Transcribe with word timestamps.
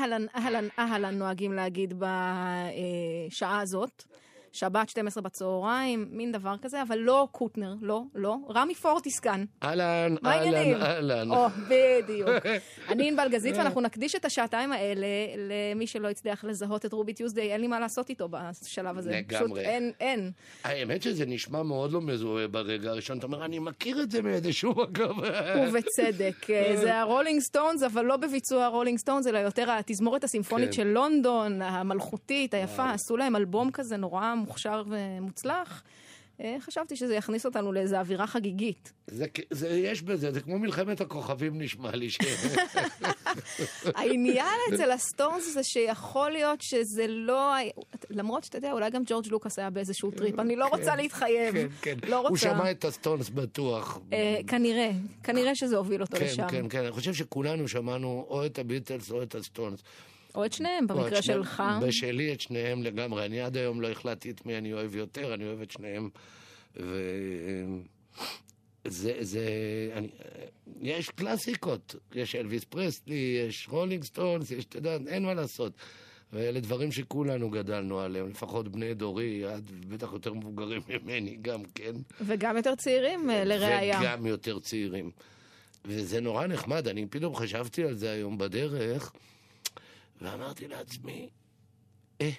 אהלן, 0.00 0.26
אהלן, 0.36 0.68
אהלן 0.78 1.18
נוהגים 1.18 1.52
להגיד 1.52 1.94
בשעה 1.98 3.60
הזאת. 3.60 4.04
שבת 4.56 4.88
12 4.88 5.22
בצהריים, 5.22 6.08
מין 6.10 6.32
דבר 6.32 6.54
כזה, 6.62 6.82
אבל 6.82 6.98
לא 6.98 7.28
קוטנר, 7.32 7.74
לא, 7.80 8.02
לא. 8.14 8.36
רמי 8.54 8.74
פורטיס 8.74 9.20
כאן. 9.20 9.44
אהלן? 9.62 10.14
אהלן, 10.26 10.82
אהלן. 10.82 11.30
או, 11.30 11.46
בדיוק. 11.68 12.28
אני 12.90 13.08
ענבל 13.08 13.28
גזית, 13.28 13.56
ואנחנו 13.56 13.80
נקדיש 13.80 14.14
את 14.14 14.24
השעתיים 14.24 14.72
האלה 14.72 15.06
למי 15.36 15.86
שלא 15.86 16.08
הצליח 16.08 16.44
לזהות 16.44 16.86
את 16.86 16.92
רובי 16.92 17.12
טיוזדיי, 17.12 17.52
אין 17.52 17.60
לי 17.60 17.66
מה 17.66 17.80
לעשות 17.80 18.08
איתו 18.08 18.28
בשלב 18.28 18.98
הזה. 18.98 19.10
לגמרי. 19.10 19.44
פשוט 19.44 19.58
אין, 19.58 19.92
אין. 20.00 20.30
האמת 20.64 21.02
שזה 21.02 21.26
נשמע 21.26 21.62
מאוד 21.62 21.92
לא 21.92 22.00
מזוהה 22.00 22.48
ברגע 22.48 22.90
הראשון. 22.90 23.18
אתה 23.18 23.26
אומר, 23.26 23.44
אני 23.44 23.58
מכיר 23.58 24.02
את 24.02 24.10
זה 24.10 24.22
מאיזשהו 24.22 24.70
מקום. 24.70 25.20
ובצדק. 25.68 26.50
אה, 26.50 26.76
זה 26.82 26.98
הרולינג 26.98 27.40
סטונס, 27.40 27.82
אבל 27.82 28.04
לא 28.04 28.16
בביצוע 28.16 28.64
הרולינג 28.64 28.98
סטונס, 28.98 29.26
אלא 29.26 29.38
יותר 29.38 29.70
התזמורת 29.70 30.24
הסימפונית 30.24 30.66
כן. 30.66 30.72
של 30.72 30.86
לונדון, 30.86 31.62
המלכותית, 31.62 32.54
היפה. 32.54 32.90
עשו 32.90 33.16
להם 33.16 33.36
אלבום 33.36 33.70
כזה 33.70 33.96
נורא 33.96 34.34
מוכשר 34.46 34.82
ומוצלח. 34.88 35.82
אה, 36.40 36.56
חשבתי 36.60 36.96
שזה 36.96 37.14
יכניס 37.14 37.46
אותנו 37.46 37.72
לאיזו 37.72 37.96
אווירה 37.96 38.26
חגיגית. 38.26 38.92
זה, 39.06 39.26
זה, 39.50 39.68
יש 39.68 40.02
בזה, 40.02 40.32
זה 40.32 40.40
כמו 40.40 40.58
מלחמת 40.58 41.00
הכוכבים 41.00 41.58
נשמע 41.62 41.90
לי. 41.90 42.10
ש... 42.10 42.18
העניין 43.94 44.56
אצל 44.74 44.90
הסטונס 44.90 45.54
זה 45.54 45.62
שיכול 45.62 46.30
להיות 46.30 46.60
שזה 46.62 47.06
לא... 47.08 47.54
למרות 48.10 48.44
שאתה 48.44 48.58
יודע, 48.58 48.72
אולי 48.72 48.90
גם 48.90 49.02
ג'ורג' 49.06 49.26
לוקאס 49.26 49.58
היה 49.58 49.70
באיזשהו 49.70 50.10
טריפ, 50.10 50.38
אני 50.38 50.56
לא 50.56 50.66
רוצה 50.66 50.96
להתחייב. 50.96 51.54
כן, 51.54 51.68
כן. 51.82 52.08
לא 52.08 52.16
רוצה. 52.16 52.28
הוא 52.28 52.36
שמע 52.36 52.70
את 52.70 52.84
הסטונס 52.84 53.28
בטוח. 53.28 53.98
אה, 54.12 54.40
כנראה, 54.46 54.90
כנראה 55.22 55.54
שזה 55.54 55.76
הוביל 55.76 56.02
אותו 56.02 56.16
כן, 56.16 56.24
לשם. 56.24 56.48
כן, 56.48 56.68
כן. 56.68 56.80
אני 56.80 56.90
חושב 56.90 57.14
שכולנו 57.14 57.68
שמענו 57.68 58.26
או 58.28 58.46
את 58.46 58.58
הביטלס 58.58 59.10
או 59.10 59.22
את 59.22 59.34
הסטונס. 59.34 59.82
או 60.36 60.44
את 60.44 60.52
שניהם, 60.52 60.86
במקרה. 60.86 61.22
שלך. 61.22 61.62
בשלי 61.82 62.32
את 62.32 62.40
שניהם 62.40 62.82
לגמרי. 62.82 63.26
אני 63.26 63.40
עד 63.40 63.56
היום 63.56 63.80
לא 63.80 63.90
החלטתי 63.90 64.30
את 64.30 64.46
מי 64.46 64.58
אני 64.58 64.72
אוהב 64.72 64.96
יותר, 64.96 65.34
אני 65.34 65.44
אוהב 65.44 65.60
את 65.60 65.70
שניהם. 65.70 66.08
ו... 66.80 67.12
זה, 68.88 69.16
זה, 69.20 69.48
אני, 69.94 70.08
יש 70.80 71.10
קלאסיקות, 71.10 71.94
יש 72.14 72.34
אלוויס 72.34 72.64
פרסלי, 72.64 73.44
יש 73.48 73.68
רולינג 73.70 74.04
סטונס, 74.04 74.50
יש, 74.50 74.64
אתה 74.64 74.78
יודע, 74.78 74.96
אין 75.06 75.22
מה 75.22 75.34
לעשות. 75.34 75.72
ואלה 76.32 76.60
דברים 76.60 76.92
שכולנו 76.92 77.50
גדלנו 77.50 78.00
עליהם, 78.00 78.28
לפחות 78.28 78.68
בני 78.68 78.94
דורי, 78.94 79.44
את 79.54 79.70
בטח 79.70 80.12
יותר 80.12 80.34
מבוגרים 80.34 80.82
ממני 80.88 81.36
גם, 81.42 81.62
כן? 81.74 81.92
וגם 82.20 82.56
יותר 82.56 82.74
צעירים, 82.74 83.30
אה, 83.30 83.44
לראיה. 83.44 84.00
וגם 84.00 84.26
יותר 84.26 84.58
צעירים. 84.58 85.10
וזה 85.84 86.20
נורא 86.20 86.46
נחמד, 86.46 86.88
אני 86.88 87.06
פתאום 87.06 87.36
חשבתי 87.36 87.84
על 87.84 87.94
זה 87.94 88.10
היום 88.10 88.38
בדרך, 88.38 89.12
ואמרתי 90.20 90.68
לעצמי, 90.68 91.28
אה, 92.20 92.30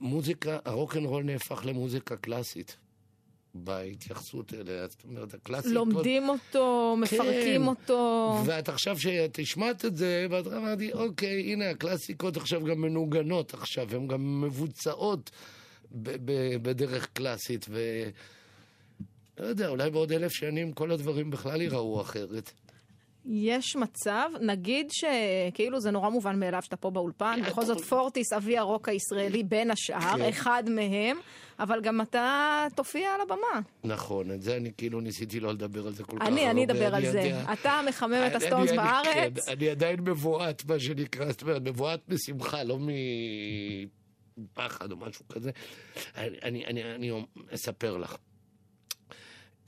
מוזיקה, 0.00 0.58
הרוקנרול 0.64 1.24
נהפך 1.24 1.62
למוזיקה 1.66 2.16
קלאסית. 2.16 2.76
בהתייחסות 3.64 4.54
אליה, 4.54 4.86
זאת 4.88 5.04
אומרת, 5.04 5.34
הקלאסיקות... 5.34 5.74
לומדים 5.74 6.28
אותו, 6.28 6.96
מפרקים 7.00 7.62
כן. 7.62 7.68
אותו. 7.68 8.42
ואת 8.46 8.68
עכשיו 8.68 8.96
שהשמעת 8.98 9.84
את 9.84 9.96
זה, 9.96 10.26
ואת 10.30 10.46
אמרתי, 10.46 10.92
אוקיי, 10.92 11.52
הנה, 11.52 11.70
הקלאסיקות 11.70 12.36
עכשיו 12.36 12.64
גם 12.64 12.80
מנוגנות 12.80 13.54
עכשיו, 13.54 13.94
הן 13.96 14.08
גם 14.08 14.40
מבוצעות 14.40 15.30
ב- 15.92 16.16
ב- 16.24 16.56
בדרך 16.62 17.08
קלאסית, 17.12 17.66
ו... 17.68 17.80
לא 19.38 19.46
יודע, 19.46 19.68
אולי 19.68 19.90
בעוד 19.90 20.12
אלף 20.12 20.32
שנים 20.32 20.72
כל 20.72 20.90
הדברים 20.90 21.30
בכלל 21.30 21.60
ייראו 21.60 22.00
אחרת. 22.00 22.52
יש 23.28 23.76
מצב, 23.76 24.30
נגיד 24.40 24.90
שכאילו 24.90 25.80
זה 25.80 25.90
נורא 25.90 26.08
מובן 26.08 26.40
מאליו 26.40 26.62
שאתה 26.62 26.76
פה 26.76 26.90
באולפן, 26.90 27.40
בכל 27.46 27.64
זאת 27.64 27.80
פורטיס, 27.80 28.32
אבי 28.32 28.58
הרוק 28.58 28.88
הישראלי 28.88 29.42
בין 29.42 29.70
השאר, 29.70 30.00
כן. 30.16 30.28
אחד 30.28 30.62
מהם, 30.70 31.16
אבל 31.58 31.80
גם 31.80 32.00
אתה 32.00 32.66
תופיע 32.74 33.08
על 33.14 33.20
הבמה. 33.20 33.60
נכון, 33.84 34.30
את 34.30 34.42
זה 34.42 34.56
אני 34.56 34.70
כאילו 34.76 35.00
ניסיתי 35.00 35.40
לא 35.40 35.52
לדבר 35.52 35.86
על 35.86 35.92
זה 35.94 36.04
כל 36.04 36.18
כך 36.18 36.26
אני, 36.26 36.40
הרבה. 36.40 36.50
אני 36.50 36.64
אדבר 36.64 36.94
על 36.94 37.02
זה. 37.12 37.42
אתה 37.52 37.80
מחמם 37.88 38.24
את 38.26 38.34
הסטונס 38.34 38.68
אני- 38.70 38.76
בארץ. 38.76 39.04
כן, 39.46 39.52
אני 39.52 39.68
עדיין 39.68 40.00
מבועת, 40.00 40.64
מה 40.64 40.78
שנקרא, 40.80 41.32
זאת 41.32 41.42
אומרת, 41.42 41.62
מבועת 41.62 42.00
משמחה, 42.08 42.62
לא 42.64 42.78
מפחד 44.38 44.92
או 44.92 44.96
משהו 44.96 45.28
כזה. 45.28 45.50
אני, 46.16 46.36
אני, 46.42 46.64
אני, 46.66 46.94
אני 46.94 47.24
אספר 47.54 47.96
לך. 47.96 48.16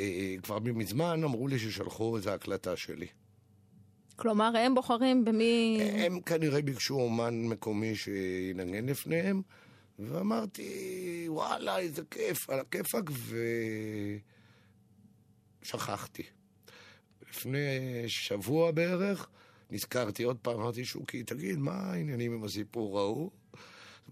אה, 0.00 0.34
כבר 0.42 0.58
מזמן 0.58 1.24
אמרו 1.24 1.48
לי 1.48 1.58
ששלחו 1.58 2.16
איזו 2.16 2.30
הקלטה 2.30 2.76
שלי. 2.76 3.06
כלומר, 4.18 4.56
הם 4.56 4.74
בוחרים 4.74 5.24
במי... 5.24 5.78
הם 5.82 6.20
כנראה 6.20 6.62
ביקשו 6.62 6.94
אומן 6.94 7.44
מקומי 7.44 7.96
שינגן 7.96 8.86
לפניהם, 8.86 9.42
ואמרתי, 9.98 11.24
וואלה, 11.28 11.78
איזה 11.78 12.02
כיף, 12.10 12.50
על 12.50 12.60
הכיפאק, 12.60 13.10
ושכחתי. 15.62 16.22
לפני 17.30 18.04
שבוע 18.06 18.70
בערך, 18.70 19.28
נזכרתי 19.70 20.22
עוד 20.22 20.36
פעם, 20.42 20.60
אמרתי, 20.60 20.84
שוקי, 20.84 21.22
תגיד, 21.22 21.58
מה 21.58 21.72
העניינים 21.72 22.32
עם 22.32 22.44
הסיפור 22.44 22.98
ההוא? 22.98 23.30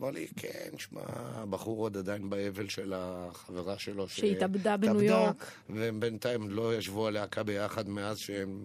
אמר 0.01 0.11
לי, 0.11 0.27
כן, 0.37 0.71
שמע, 0.79 1.01
הבחור 1.07 1.79
עוד 1.79 1.97
עדיין 1.97 2.31
באבל 2.31 2.69
של 2.69 2.93
החברה 2.97 3.79
שלו. 3.79 4.09
ש- 4.09 4.21
שהתאבדה 4.21 4.77
בניו 4.77 4.91
התאבדה, 4.93 5.07
יורק. 5.07 5.53
והם 5.71 6.01
בינתיים 6.01 6.51
לא 6.51 6.77
ישבו 6.77 7.07
הלהקה 7.07 7.43
ביחד 7.43 7.89
מאז 7.89 8.19
שהם 8.19 8.61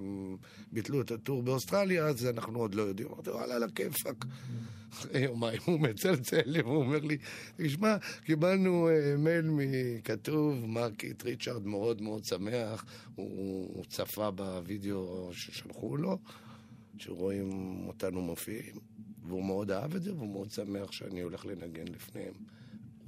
ביטלו 0.71 1.01
את 1.01 1.11
ה 1.11 1.18
tour 1.18 1.43
באוסטרליה, 1.43 2.05
אז 2.05 2.25
אנחנו 2.25 2.59
עוד 2.59 2.75
לא 2.75 2.81
יודעים. 2.81 3.07
אמרתי, 3.07 3.29
וואלה, 3.29 3.55
על 3.55 3.63
הכיפאק. 3.63 4.25
אחרי 4.93 5.21
יומיים 5.21 5.61
הוא 5.65 5.79
מצלצל 5.79 6.41
לי 6.45 6.61
והוא 6.61 6.75
אומר 6.77 6.99
לי, 6.99 7.17
תשמע, 7.57 7.95
קיבלנו 8.25 8.89
אה, 8.89 9.15
מייל 9.17 9.45
מכתוב, 9.49 10.65
מר 10.65 10.85
קית' 10.85 11.23
ריצ'רדס 11.23 11.65
מאוד 11.65 12.01
מאוד 12.01 12.23
שמח, 12.25 12.85
הוא 13.15 13.85
צפה 13.85 14.31
בווידאו 14.31 15.29
ששלחו 15.33 15.97
לו, 15.97 16.17
שרואים 16.97 17.49
אותנו 17.87 18.21
מופיעים, 18.21 18.75
והוא 19.27 19.45
מאוד 19.45 19.71
אהב 19.71 19.95
את 19.95 20.03
זה, 20.03 20.13
והוא 20.13 20.29
מאוד 20.33 20.51
שמח 20.51 20.91
שאני 20.91 21.21
הולך 21.21 21.45
לנגן 21.45 21.85
לפניהם. 21.95 22.33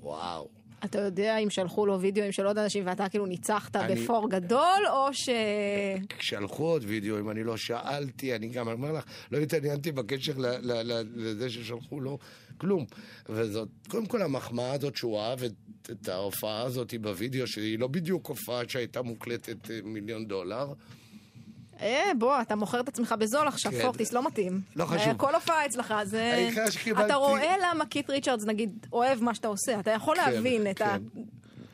וואו. 0.02 0.50
אתה 0.86 1.02
יודע 1.02 1.38
אם 1.38 1.50
שלחו 1.50 1.86
לו 1.86 2.02
וידאוים 2.02 2.32
של 2.32 2.46
עוד 2.46 2.58
אנשים 2.58 2.84
ואתה 2.88 3.10
כאילו 3.10 3.26
ניצחת 3.26 3.76
אני- 3.76 3.96
בפור 3.96 4.30
גדול, 4.30 4.60
או 4.90 5.14
ש... 5.14 5.30
כשהלכו 6.20 6.64
עוד 6.64 6.84
וידאוים, 6.88 7.30
אני 7.30 7.44
לא 7.44 7.58
שאלתי, 7.58 8.36
אני 8.36 8.48
גם 8.48 8.68
אומר 8.68 8.92
לך, 8.92 9.04
לא 9.32 9.38
התעניינתי 9.38 9.92
בקשר 9.92 10.34
ל- 10.38 10.46
ל- 10.48 10.92
ל- 10.92 11.04
לזה 11.16 11.50
ששלחו 11.50 12.00
לו 12.00 12.18
כלום. 12.58 12.86
וזאת, 13.30 13.68
קודם 13.88 14.06
כל 14.06 14.22
המחמאה 14.22 14.74
הזאת 14.74 14.96
שהוא 14.98 15.20
אהב 15.20 15.44
את, 15.44 15.52
את 15.92 16.10
ההופעה 16.10 16.62
הזאת 16.62 16.94
בווידאו, 17.02 17.48
שהיא 17.48 17.80
לא 17.80 17.88
בדיוק 17.88 18.28
הופעה 18.28 18.62
שהייתה 18.68 19.02
מוקלטת 19.02 19.72
אה, 19.72 19.80
מיליון 19.84 20.26
דולר. 20.28 20.74
אה, 21.84 22.12
בוא, 22.20 22.42
אתה 22.42 22.56
מוכר 22.56 22.80
את 22.80 22.88
עצמך 22.88 23.16
בזול 23.20 23.48
עכשיו, 23.48 23.72
כן. 23.72 23.82
פורטיס, 23.82 24.14
לא 24.14 24.28
מתאים. 24.28 24.62
לא 24.76 24.86
חשוב. 24.86 25.08
אה, 25.08 25.14
כל 25.16 25.36
הופעה 25.36 25.66
אצלך, 25.66 25.94
זה... 26.04 26.50
שקיבלתי- 26.72 27.06
אתה 27.06 27.16
רואה 27.16 27.56
למה 27.64 27.86
קית' 27.86 28.10
ריצ'רדס, 28.10 28.46
נגיד, 28.46 28.88
אוהב 28.94 29.24
מה 29.24 29.36
שאתה 29.36 29.48
עושה. 29.48 29.80
אתה 29.80 29.92
יכול 29.92 30.16
כן, 30.16 30.32
להבין 30.34 30.70
את 30.70 30.78
כן. 30.78 30.86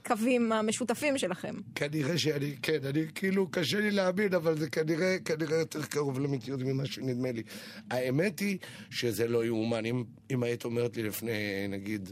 הקווים 0.05 0.51
המשותפים 0.51 1.17
שלכם. 1.17 1.55
כנראה 1.75 2.17
שאני, 2.17 2.55
כן, 2.61 2.77
אני 2.89 3.05
כאילו, 3.15 3.47
קשה 3.51 3.79
לי 3.79 3.91
להאמין, 3.91 4.33
אבל 4.33 4.57
זה 4.57 4.69
כנראה, 4.69 5.17
כנראה 5.25 5.57
יותר 5.57 5.83
קרוב 5.85 6.19
למציאות 6.19 6.61
ממה 6.61 6.85
שנדמה 6.85 7.31
לי. 7.31 7.43
האמת 7.91 8.39
היא 8.39 8.57
שזה 8.89 9.27
לא 9.27 9.45
יאומן. 9.45 9.85
אם, 9.85 10.03
אם 10.31 10.43
היית 10.43 10.65
אומרת 10.65 10.97
לי 10.97 11.03
לפני, 11.03 11.31
נגיד, 11.69 12.09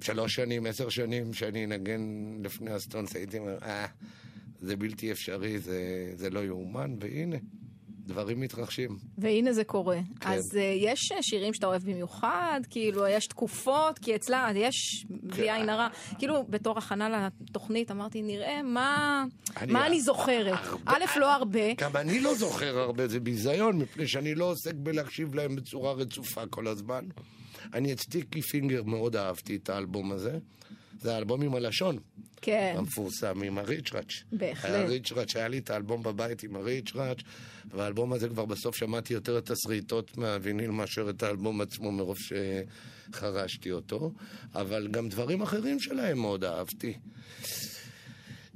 שלוש 0.00 0.34
שנים, 0.34 0.66
עשר 0.66 0.88
שנים, 0.88 1.32
שאני 1.34 1.64
אנגן 1.64 2.00
לפני 2.44 2.70
הסטונס, 2.70 3.16
הייתי 3.16 3.38
אומר, 3.38 3.58
אה, 3.62 3.86
זה 4.62 4.76
בלתי 4.76 5.12
אפשרי, 5.12 5.58
זה, 5.58 5.78
זה 6.16 6.30
לא 6.30 6.40
יאומן, 6.44 6.94
והנה, 7.00 7.36
דברים 8.06 8.40
מתרחשים. 8.40 8.96
והנה 9.18 9.52
זה 9.52 9.64
קורה. 9.64 9.98
כן. 10.20 10.28
אז 10.30 10.50
uh, 10.54 10.58
יש 10.76 11.12
אה, 11.12 11.22
שירים 11.22 11.54
שאתה 11.54 11.66
אוהב 11.66 11.82
במיוחד, 11.82 12.60
כאילו, 12.70 13.06
יש 13.06 13.26
תקופות, 13.26 13.98
כי 13.98 14.14
אצלה 14.16 14.48
יש, 14.56 15.06
בלי 15.10 15.32
כן. 15.46 15.54
עין 15.54 15.68
הרע, 15.68 15.88
כאילו, 16.18 16.44
בתור 16.48 16.78
הכנה 16.78 17.28
לתוכנית, 17.40 17.90
אמרתי, 17.90 18.22
נראה 18.22 18.62
מה 18.62 19.24
אני- 19.56 19.72
מה 19.72 19.86
אני 19.86 20.00
זוכרת. 20.00 20.58
הרבה- 20.62 20.92
א', 20.92 21.18
לא 21.18 21.32
הרבה. 21.34 21.74
גם 21.78 21.96
אני 21.96 22.20
לא 22.20 22.34
זוכר 22.34 22.78
הרבה, 22.78 23.08
זה 23.08 23.20
ביזיון, 23.20 23.78
מפני 23.78 24.06
שאני 24.08 24.34
לא 24.34 24.44
עוסק 24.50 24.74
בלהקשיב 24.74 25.34
להם 25.34 25.56
בצורה 25.56 25.92
רצופה 25.92 26.46
כל 26.46 26.66
הזמן. 26.66 27.04
אני 27.74 27.92
את 27.92 28.00
סטיקי 28.00 28.42
פינגר 28.42 28.82
מאוד 28.82 29.16
אהבתי 29.16 29.56
את 29.56 29.70
האלבום 29.70 30.12
הזה. 30.12 30.38
זה 31.02 31.14
האלבום 31.14 31.42
עם 31.42 31.54
הלשון, 31.54 31.98
כן. 32.42 32.74
המפורסם, 32.78 33.42
עם 33.42 33.58
הריצ'ראץ'. 33.58 34.22
בהחלט. 34.32 34.70
היה 34.70 34.84
ריצ'ראץ', 34.84 35.36
היה 35.36 35.48
לי 35.48 35.58
את 35.58 35.70
האלבום 35.70 36.02
בבית 36.02 36.42
עם 36.42 36.56
הריצ'ראץ', 36.56 37.18
והאלבום 37.70 38.12
הזה 38.12 38.28
כבר 38.28 38.44
בסוף 38.44 38.76
שמעתי 38.76 39.14
יותר 39.14 39.38
את 39.38 39.50
השריטות 39.50 40.16
מהוויניל 40.16 40.70
מאשר 40.70 41.10
את 41.10 41.22
האלבום 41.22 41.60
עצמו 41.60 41.92
מרוב 41.92 42.16
שחרשתי 42.18 43.72
אותו, 43.72 44.12
אבל 44.54 44.88
גם 44.90 45.08
דברים 45.08 45.42
אחרים 45.42 45.80
שלהם 45.80 46.18
מאוד 46.18 46.44
אהבתי. 46.44 46.94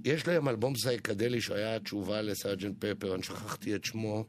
יש 0.05 0.27
להם 0.27 0.49
אלבום 0.49 0.77
סייקדלי 0.77 1.41
שהיה 1.41 1.77
התשובה 1.77 2.23
לסארג'נט 2.23 2.85
פפר, 2.85 3.15
אני 3.15 3.23
שכחתי 3.23 3.75
את 3.75 3.85
שמו. 3.85 4.25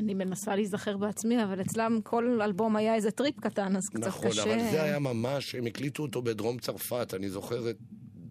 אני 0.00 0.14
מנסה 0.14 0.54
להיזכר 0.56 0.96
בעצמי, 0.96 1.44
אבל 1.44 1.60
אצלם 1.60 1.98
כל 2.02 2.42
אלבום 2.42 2.76
היה 2.76 2.94
איזה 2.94 3.10
טריפ 3.10 3.40
קטן, 3.40 3.76
אז 3.76 3.88
קצת 3.88 4.06
נכון, 4.06 4.30
קשה. 4.30 4.42
אבל 4.42 4.58
זה 4.70 4.82
היה 4.82 4.98
ממש, 4.98 5.54
הם 5.54 5.66
הקליטו 5.66 6.02
אותו 6.02 6.22
בדרום 6.22 6.58
צרפת, 6.58 7.14
אני 7.16 7.30
זוכר, 7.30 7.70
את- 7.70 7.76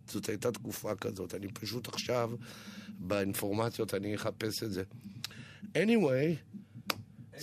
זאת 0.07 0.30
הייתה 0.30 0.51
תקופה 0.51 0.95
כזאת, 0.95 1.36
אני 1.36 1.48
פשוט 1.48 1.88
עכשיו, 1.88 2.31
באינפורמציות, 3.00 3.94
אני 3.94 4.16
אחפש 4.16 4.63
את 4.63 4.71
זה. 4.71 4.83
anyway, 5.63 6.36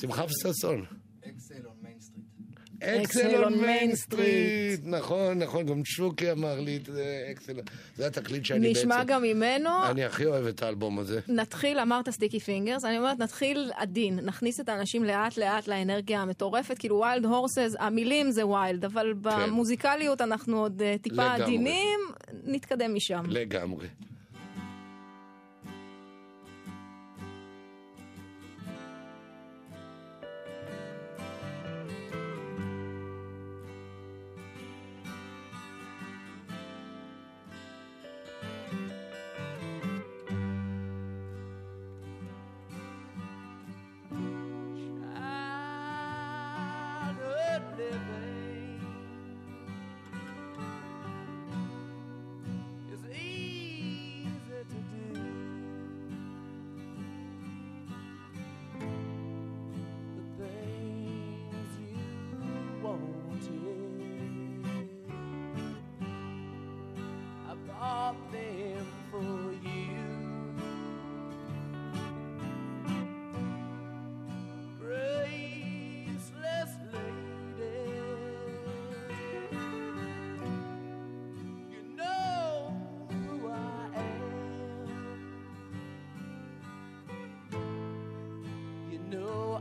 שמחה 0.00 0.24
וששון. 0.24 0.84
Exile 1.28 1.66
on 1.66 1.74
Main 1.82 2.00
Street. 2.00 2.26
Exile 2.82 3.44
on 3.44 3.48
Main 3.48 3.52
Main 3.52 4.12
Street, 4.12 4.80
נכון, 4.84 5.38
נכון, 5.38 5.66
גם 5.66 5.84
שוקי 5.84 6.32
אמר 6.32 6.60
לי 6.60 6.76
את 6.76 6.86
זה, 6.86 7.28
Exile, 7.30 7.52
זה 7.96 8.06
התקליט 8.06 8.44
שאני 8.44 8.68
בעצם, 8.68 8.80
נשמע 8.80 9.04
גם 9.04 9.22
ממנו. 9.22 9.70
אני 9.90 10.04
הכי 10.04 10.26
אוהב 10.26 10.46
את 10.46 10.62
האלבום 10.62 10.98
הזה. 10.98 11.20
נתחיל, 11.28 11.78
אמרת 11.80 12.10
Sticky 12.10 12.40
Fingers, 12.40 12.84
אני 12.84 12.98
אומרת, 12.98 13.18
נתחיל 13.18 13.70
עדין, 13.76 14.18
נכניס 14.20 14.60
את 14.60 14.68
האנשים 14.68 15.04
לאט 15.04 15.36
לאט 15.36 15.68
לאנרגיה 15.68 16.20
המטורפת, 16.22 16.78
כאילו 16.78 17.00
Wild 17.00 17.24
Horses, 17.24 17.74
המילים 17.78 18.30
זה 18.30 18.46
wild, 18.46 18.84
אבל 18.84 19.14
במוזיקליות 19.20 20.20
אנחנו 20.20 20.60
עוד 20.60 20.82
אה, 20.82 20.94
טיפה 21.02 21.14
לגמרי. 21.34 21.42
עדינים, 21.42 22.00
נתקדם 22.44 22.94
משם. 22.94 23.22
לגמרי. 23.28 23.86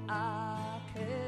I 0.07 0.81
could. 0.93 1.24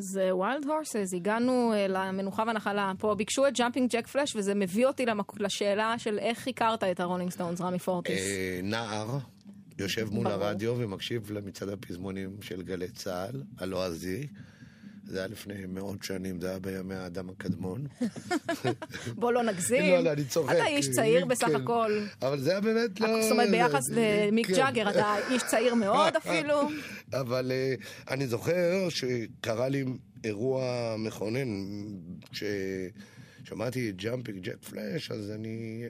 אז 0.00 0.20
Wild 0.32 0.64
uh, 0.64 0.68
Horses, 0.68 1.14
הגענו 1.14 1.72
uh, 1.72 1.88
למנוחה 1.88 2.44
והנחלה. 2.46 2.92
פה 2.98 3.14
ביקשו 3.14 3.46
את 3.46 3.58
Jumpin' 3.58 3.90
Jack 3.90 4.06
Flash, 4.06 4.36
וזה 4.36 4.54
מביא 4.54 4.86
אותי 4.86 5.06
למק... 5.06 5.40
לשאלה 5.40 5.98
של 5.98 6.18
איך 6.18 6.48
הכרת 6.48 6.84
את 6.84 7.00
הרולינג 7.00 7.30
סטונס, 7.30 7.60
רמי 7.60 7.78
פורטיס. 7.78 8.20
אה, 8.20 8.60
נער, 8.62 9.18
יושב 9.78 10.08
מול 10.12 10.24
ברור. 10.24 10.44
הרדיו 10.44 10.74
ומקשיב 10.78 11.30
למצעד 11.30 11.68
הפזמונים 11.68 12.36
של 12.42 12.62
גלי 12.62 12.88
צה"ל, 12.88 13.42
הלועזי. 13.58 14.26
זה 15.10 15.18
היה 15.18 15.26
לפני 15.26 15.66
מאות 15.66 16.02
שנים, 16.02 16.40
זה 16.40 16.50
היה 16.50 16.58
בימי 16.58 16.94
האדם 16.94 17.30
הקדמון. 17.30 17.86
בוא 19.20 19.32
לא 19.32 19.42
נגזים. 19.42 19.92
לא, 19.92 20.00
לא, 20.00 20.12
אני 20.12 20.24
צוחק. 20.24 20.54
אתה 20.56 20.66
איש 20.66 20.90
צעיר 20.90 21.24
בסך 21.24 21.46
כן. 21.46 21.56
הכל. 21.56 22.00
אבל 22.22 22.40
זה 22.40 22.50
היה 22.50 22.60
באמת 22.60 23.00
לא... 23.00 23.22
זאת 23.22 23.32
אומרת, 23.32 23.50
ביחס 23.50 23.90
למיק 23.90 24.46
כן. 24.46 24.54
ג'אגר, 24.54 24.90
אתה 24.90 25.14
איש 25.30 25.42
צעיר 25.42 25.74
מאוד 25.74 26.16
אפילו. 26.16 26.68
אבל 27.12 27.52
אה, 27.52 27.74
אני 28.10 28.26
זוכר 28.26 28.88
שקרה 28.88 29.68
לי 29.68 29.84
אירוע 30.24 30.94
מכונן, 30.98 31.48
כששמעתי 32.30 33.90
את 33.90 33.96
Jumpin' 33.96 34.42
Jack 34.42 34.62
Flash, 34.62 35.10
אז 35.10 35.30
אני 35.30 35.84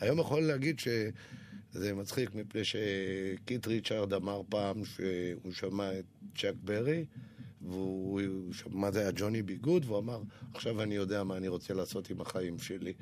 היום 0.00 0.18
יכול 0.18 0.42
להגיד 0.42 0.78
שזה 0.78 1.94
מצחיק, 1.94 2.34
מפני 2.34 2.60
שקית' 2.64 3.66
ריצ'רדס 3.66 4.12
אמר 4.12 4.42
פעם 4.48 4.84
שהוא 4.84 5.52
שמע 5.52 5.98
את 5.98 6.04
צ'אק 6.38 6.54
ברי, 6.64 7.04
והוא 7.62 8.52
שמע 8.52 8.74
מה 8.74 8.90
זה 8.90 9.00
היה 9.00 9.10
Johnny 9.14 9.42
B. 9.42 9.56
Goode, 9.56 9.84
והוא 9.84 9.98
אמר, 9.98 10.22
עכשיו 10.54 10.82
אני 10.82 10.94
יודע 10.94 11.24
מה 11.24 11.36
אני 11.36 11.48
רוצה 11.48 11.74
לעשות 11.74 12.10
עם 12.10 12.20
החיים 12.20 12.58
שלי. 12.58 12.92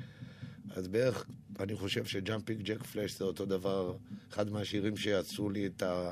אז 0.69 0.87
בערך, 0.87 1.25
אני 1.59 1.75
חושב 1.75 2.05
ש 2.05 2.17
Jumpin' 2.17 2.61
Jack 2.61 2.83
Flash 2.83 3.17
זה 3.17 3.25
אותו 3.25 3.45
דבר, 3.45 3.95
אחד 4.29 4.49
מהשירים 4.49 4.97
שעשו 4.97 5.49
לי 5.49 5.65
את 5.65 5.83
ה... 5.83 6.11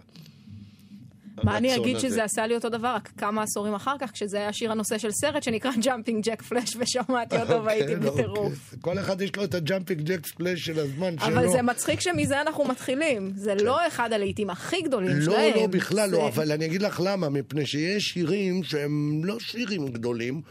מה 1.43 1.57
אני 1.57 1.75
אגיד 1.75 1.95
הזה. 1.95 2.07
שזה 2.07 2.23
עשה 2.23 2.47
לי 2.47 2.55
אותו 2.55 2.69
דבר, 2.69 2.87
רק 2.95 3.11
כמה 3.17 3.43
עשורים 3.43 3.73
אחר 3.73 3.95
כך, 3.99 4.11
כשזה 4.11 4.37
היה 4.37 4.53
שיר 4.53 4.71
הנושא 4.71 4.97
של 4.97 5.11
סרט 5.11 5.43
שנקרא 5.43 5.71
Jumpin' 5.81 6.23
Jack 6.25 6.41
Flash, 6.41 6.75
ושמעתי 6.79 7.41
אותו 7.41 7.63
והייתי 7.63 7.87
כן, 7.95 8.05
אוקיי. 8.07 8.23
בטירוף. 8.23 8.73
כל 8.81 8.99
אחד 8.99 9.21
יש 9.21 9.35
לו 9.35 9.43
את 9.43 9.53
ה 9.53 9.59
Jumpin' 9.59 10.01
Jack 10.01 10.25
Flash 10.27 10.65
של 10.65 10.79
הזמן 10.79 11.15
שלו. 11.19 11.27
אבל 11.27 11.47
זה 11.51 11.61
מצחיק 11.61 11.99
שמזה 11.99 12.41
אנחנו 12.41 12.65
מתחילים. 12.65 13.31
זה 13.35 13.55
לא 13.55 13.87
אחד 13.87 14.13
הלהיטים 14.13 14.49
הכי 14.49 14.81
גדולים 14.81 15.11
כן. 15.11 15.17
לא, 15.19 15.23
שלהם. 15.25 15.55
לא, 15.55 15.67
בכלל 15.67 16.09
זה- 16.09 16.15
לא, 16.17 16.27
אבל 16.27 16.51
אני 16.51 16.65
אגיד 16.65 16.81
לך 16.81 17.01
למה, 17.05 17.29
מפני 17.29 17.65
שיש 17.65 18.03
שירים 18.03 18.63
שהם 18.63 19.21
לא 19.23 19.39
שירים 19.39 19.87
גדולים, 19.87 20.41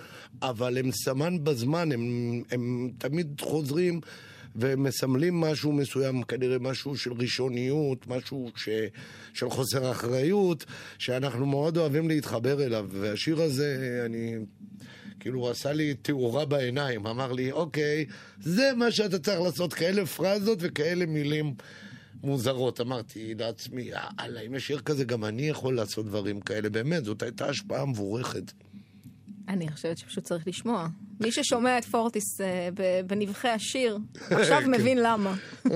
אבל 0.43 0.79
הם 0.79 0.91
סמן 0.93 1.45
בזמן, 1.45 1.93
הם, 1.93 2.03
הם 2.51 2.91
תמיד 2.99 3.27
חוזרים 3.41 4.01
ומסמלים 4.57 5.41
משהו 5.41 5.73
מסוים, 5.73 6.23
כנראה 6.23 6.59
משהו 6.59 6.97
של 6.97 7.13
ראשוניות, 7.13 8.07
משהו 8.07 8.51
ש, 8.57 8.69
של 9.35 9.51
חוסר 9.51 9.91
אחריות, 9.91 10.65
שאנחנו 10.99 11.47
מאוד 11.47 11.77
אוהבים 11.77 12.09
להתחבר 12.09 12.65
אליו, 12.65 12.89
והשיר 12.91 13.43
הזה, 13.43 14.03
אני... 14.07 14.37
כאילו 15.21 15.41
הוא 15.41 15.51
עשה 15.51 15.73
לי 15.73 15.95
תאורה 15.95 16.45
בעיניים, 16.45 17.07
אמר 17.07 17.33
לי, 17.33 17.53
אוקיי, 17.53 18.07
זה 18.41 18.71
מה 18.77 18.91
שאתה 18.91 19.19
צריך 19.19 19.41
לעשות, 19.41 19.75
כאלה 19.75 20.07
פרזות 20.07 20.59
וכאלה 20.61 21.07
מילים 21.07 21.55
מוזרות. 22.23 22.81
אמרתי 22.81 23.35
לעצמי, 23.35 23.83
יאללה, 23.83 24.41
אם 24.41 24.55
יש 24.55 24.67
שיר 24.67 24.79
כזה, 24.79 25.05
גם 25.05 25.25
אני 25.25 25.49
יכול 25.49 25.77
לעשות 25.77 26.07
דברים 26.07 26.41
כאלה. 26.41 26.69
באמת, 26.69 27.05
זאת 27.05 27.23
הייתה 27.23 27.49
השפעה 27.49 27.85
מבורכת. 27.85 28.53
אני 29.49 29.69
חושבת 29.71 29.99
שפשוט 29.99 30.25
צריך 30.25 30.47
לשמוע. 30.49 30.89
מי 31.21 31.33
ששומע 31.33 31.79
את 31.79 31.85
פורטיס 31.85 32.41
אה, 32.41 32.69
בנבחי 33.07 33.49
השיר, 33.49 33.99
עכשיו 34.31 34.61
כן. 34.65 34.71
מבין 34.71 34.99
למה. 35.03 35.35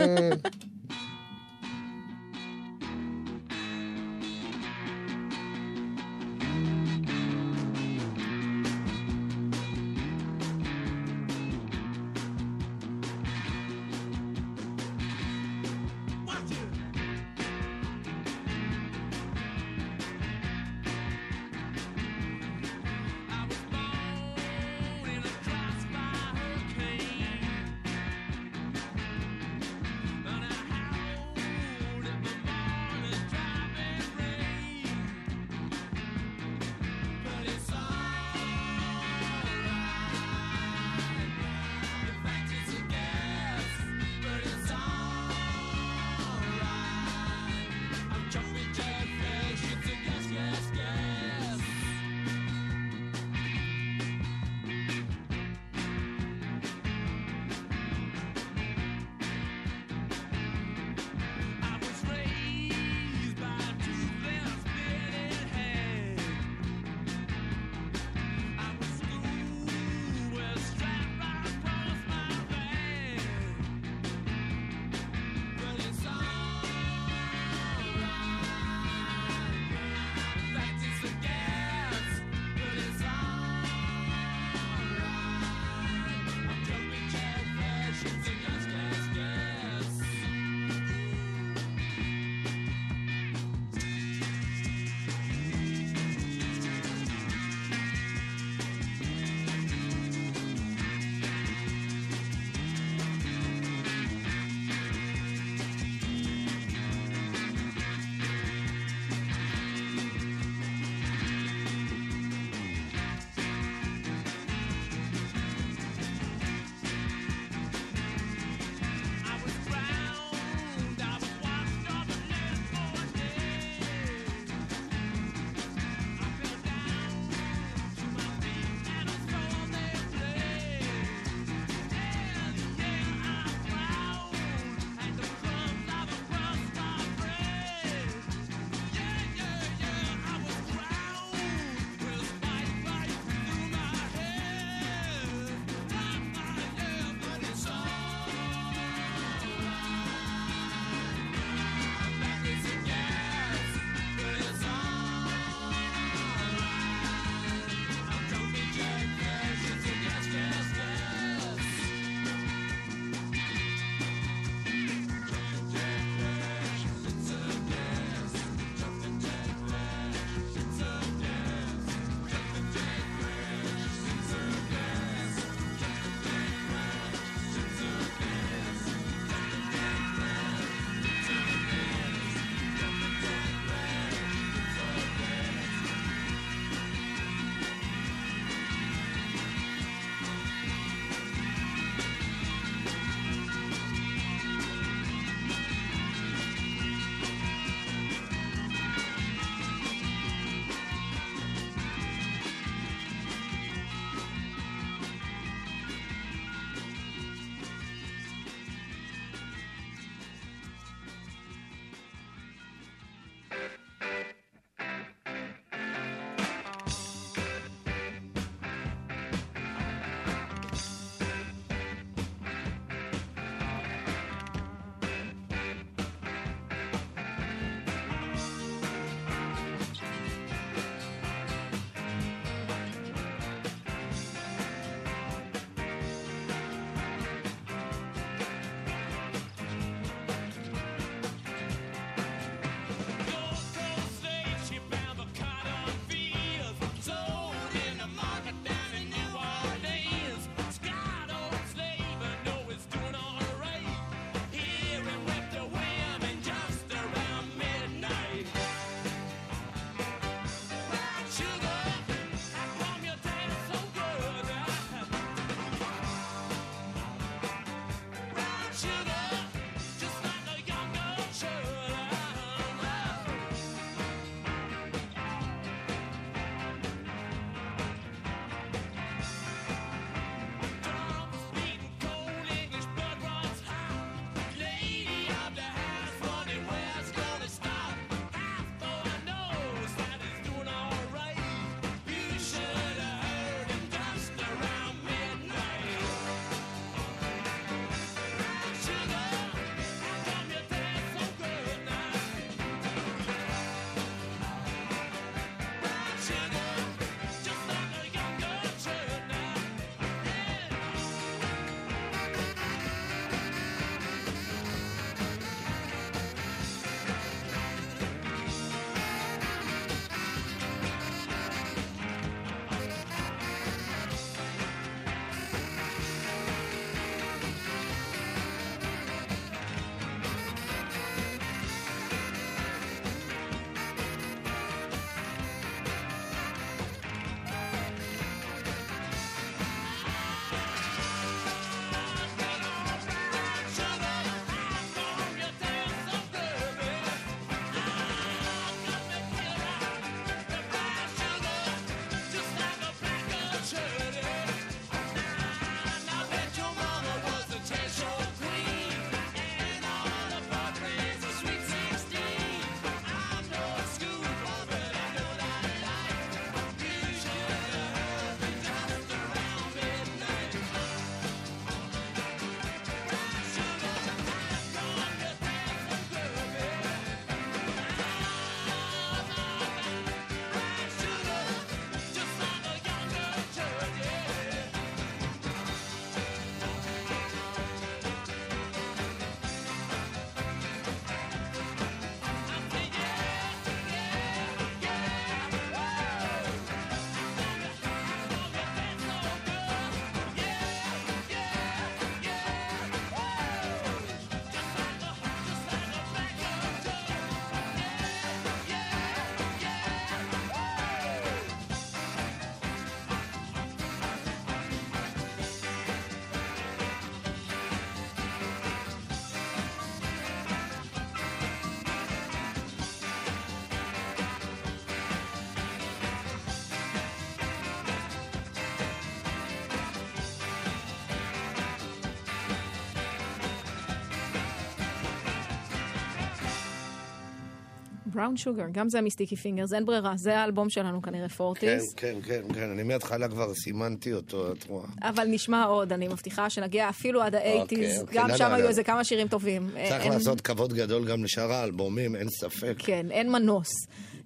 Brown 438.14 438.36
Sugar, 438.36 438.64
גם 438.72 438.88
זה 438.88 439.00
מ 439.00 439.05
Sticky 439.05 439.36
Fingers, 439.36 439.72
אין 439.72 439.86
ברירה, 439.86 440.12
זה 440.16 440.38
האלבום 440.38 440.70
שלנו 440.70 441.02
כנראה, 441.02 441.28
כן, 441.28 441.34
פורטיס. 441.34 441.94
כן, 441.96 442.14
כן, 442.22 442.40
כן, 442.54 442.70
אני 442.70 442.82
מההתחלה 442.82 443.28
כבר 443.28 443.54
סימנתי 443.54 444.12
אותו, 444.12 444.52
את 444.52 444.64
רואה. 444.68 444.86
אבל 445.02 445.26
נשמע 445.30 445.64
עוד, 445.64 445.92
אני 445.92 446.08
מבטיחה 446.08 446.50
שנגיע 446.50 446.88
אפילו 446.88 447.22
עד 447.22 447.34
האייטיז, 447.34 448.00
אוקיי, 448.00 448.18
גם 448.18 448.28
לא, 448.28 448.36
שם 448.36 448.48
לא, 448.48 448.54
היו 448.54 448.62
לא. 448.64 448.68
איזה 448.68 448.84
כמה 448.84 449.04
שירים 449.04 449.28
טובים. 449.28 449.68
צריך 449.88 450.02
אין- 450.04 450.12
לעשות 450.12 450.40
כבוד 450.40 450.72
גדול 450.72 451.04
גם 451.08 451.24
לשאר 451.24 451.52
האלבומים, 451.52 452.16
אין 452.16 452.28
ספק. 452.28 452.74
כן, 452.78 453.06
אין 453.10 453.32
מנוס. 453.32 453.68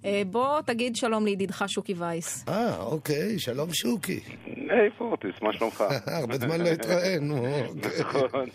אה, 0.05 0.21
בוא 0.31 0.61
תגיד 0.61 0.95
שלום 0.95 1.25
לידידך 1.25 1.63
שוקי 1.67 1.93
וייס. 1.93 2.45
אה, 2.47 2.77
אוקיי, 2.77 3.39
שלום 3.39 3.73
שוקי. 3.73 4.19
היי 4.45 4.89
פורטיס, 4.97 5.31
מה 5.41 5.53
שלומך? 5.53 5.83
הרבה 6.05 6.37
זמן 6.37 6.61
לא 6.61 6.67
התראינו. 6.69 7.45
אוקיי. 7.67 7.99
נכון. 7.99 8.45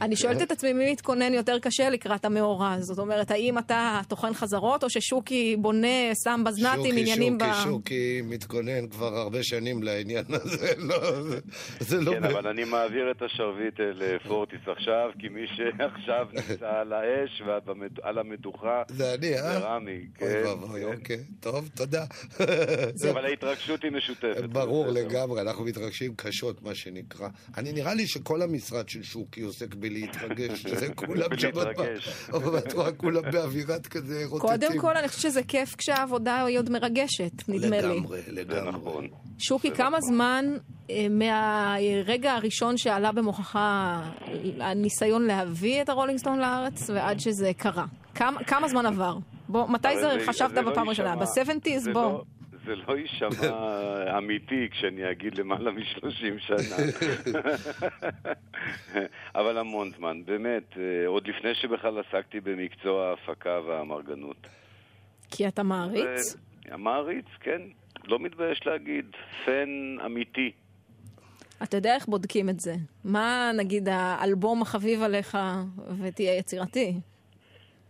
אני 0.00 0.16
שואלת 0.16 0.42
את 0.42 0.52
עצמי 0.52 0.72
מי 0.72 0.92
מתכונן 0.92 1.34
יותר 1.34 1.58
קשה 1.58 1.90
לקראת 1.90 2.24
המאורע. 2.24 2.76
זאת 2.80 2.98
אומרת, 2.98 3.30
האם 3.30 3.58
אתה 3.58 4.00
טוחן 4.08 4.34
חזרות, 4.34 4.84
או 4.84 4.90
ששוקי 4.90 5.56
בונה, 5.58 5.86
שם 6.24 6.42
בזנ"טים 6.46 6.84
שוקי, 6.84 7.00
עניינים 7.00 7.38
ב... 7.38 7.42
שוקי, 7.44 7.64
שוקי 7.64 8.22
מתכונן 8.24 8.88
כבר 8.88 9.18
הרבה 9.18 9.42
שנים 9.42 9.82
לעניין 9.82 10.24
הזה, 10.28 10.66
לא, 10.88 11.22
זה- 11.22 11.38
זה 11.80 12.00
לא... 12.00 12.12
כן, 12.12 12.24
אבל 12.24 12.46
אני 12.46 12.64
מעביר 12.64 13.10
את 13.10 13.22
השרביט 13.22 13.74
לפורטיס 13.80 14.60
עכשיו, 14.66 15.10
כי 15.18 15.28
מי 15.28 15.40
שעכשיו 15.56 16.26
נמצא 16.50 16.68
על 16.80 16.92
האש 16.92 17.42
ועל 17.46 18.18
המדוכה 18.18 18.82
זה 18.88 19.14
אני, 19.14 19.28
זה 19.38 19.40
אה? 19.50 19.58
רמי. 19.58 19.90
אוי 19.92 20.06
כן, 20.14 20.42
ואבוי, 20.46 20.80
כן. 20.80 20.86
אוקיי. 20.94 21.18
טוב, 21.40 21.68
תודה. 21.74 22.04
אבל 23.10 23.24
ההתרגשות 23.24 23.82
היא 23.84 23.92
משותפת. 23.92 24.44
ברור. 24.44 24.86
לגמרי, 24.86 25.40
אנחנו 25.40 25.64
מתרגשים 25.64 26.14
קשות, 26.16 26.62
מה 26.62 26.74
שנקרא. 26.74 27.28
אני 27.56 27.72
נראה 27.72 27.94
לי 27.94 28.06
שכל 28.06 28.42
המשרד 28.42 28.88
של 28.88 29.02
שוקי 29.02 29.40
עוסק 29.42 29.74
בלהתרגש. 29.94 30.66
זה 30.66 30.94
כולם 31.06 31.36
שם, 31.38 31.48
את 32.58 32.72
רואה, 32.72 32.92
כולם 32.92 33.22
באווירת 33.32 33.86
כזה 33.86 34.22
רוטטים. 34.26 34.50
קודם 34.50 34.78
כל, 34.80 34.96
אני 34.96 35.08
חושבת 35.08 35.22
שזה 35.22 35.42
כיף 35.42 35.74
כשהעבודה 35.78 36.44
היא 36.44 36.58
עוד 36.58 36.70
מרגשת, 36.70 37.48
נדמה 37.48 37.80
לי. 37.80 37.88
לגמרי, 37.88 38.20
לגמרי. 38.28 38.70
נכון. 38.70 39.08
שוקי, 39.38 39.70
כמה 39.70 40.00
זמן 40.00 40.44
אה, 40.90 41.06
מהרגע 41.10 42.32
הראשון 42.32 42.76
שעלה 42.76 43.12
במוחך 43.12 43.58
הניסיון 44.60 45.22
להביא 45.26 45.82
את 45.82 45.88
הרולינג 45.88 46.18
סטון 46.18 46.38
לארץ 46.38 46.90
ועד 46.90 47.20
שזה 47.20 47.50
קרה? 47.56 47.84
כמה, 48.14 48.44
כמה 48.44 48.68
זמן 48.68 48.86
עבר? 48.86 49.16
בוא, 49.48 49.68
מתי 49.68 49.88
זה 50.00 50.16
חשבת 50.26 50.52
לא 50.52 50.70
בפעם 50.70 50.86
הראשונה? 50.86 51.14
יישמע- 51.20 51.54
ב-70's? 51.54 51.78
זה 51.78 51.92
בוא. 51.92 52.20
זה 52.66 52.76
לא 52.76 52.98
יישמע 52.98 54.16
אמיתי 54.18 54.68
כשאני 54.70 55.10
אגיד 55.10 55.38
למעלה 55.38 55.70
מ-30 55.70 56.38
שנה. 56.38 56.76
אבל 59.40 59.58
המון 59.58 59.90
זמן, 59.96 60.24
באמת, 60.24 60.76
אה, 60.76 61.06
עוד 61.06 61.28
לפני 61.28 61.54
שבכלל 61.54 61.98
עסקתי 61.98 62.40
במקצוע 62.40 63.06
ההפקה 63.06 63.60
והאמרגנות. 63.66 64.46
כי 65.30 65.48
אתה 65.48 65.62
מעריץ? 65.62 66.36
ו- 66.72 66.78
מעריץ, 66.78 67.26
כן. 67.40 67.62
לא 68.04 68.18
מתבייש 68.18 68.66
להגיד, 68.66 69.06
פן 69.44 69.96
אמיתי. 70.06 70.52
אתה 71.62 71.76
יודע 71.76 71.94
איך 71.94 72.06
בודקים 72.06 72.48
את 72.48 72.60
זה. 72.60 72.74
מה, 73.04 73.50
נגיד, 73.56 73.88
האלבום 73.88 74.62
החביב 74.62 75.02
עליך, 75.02 75.38
ותהיה 76.02 76.38
יצירתי? 76.38 76.94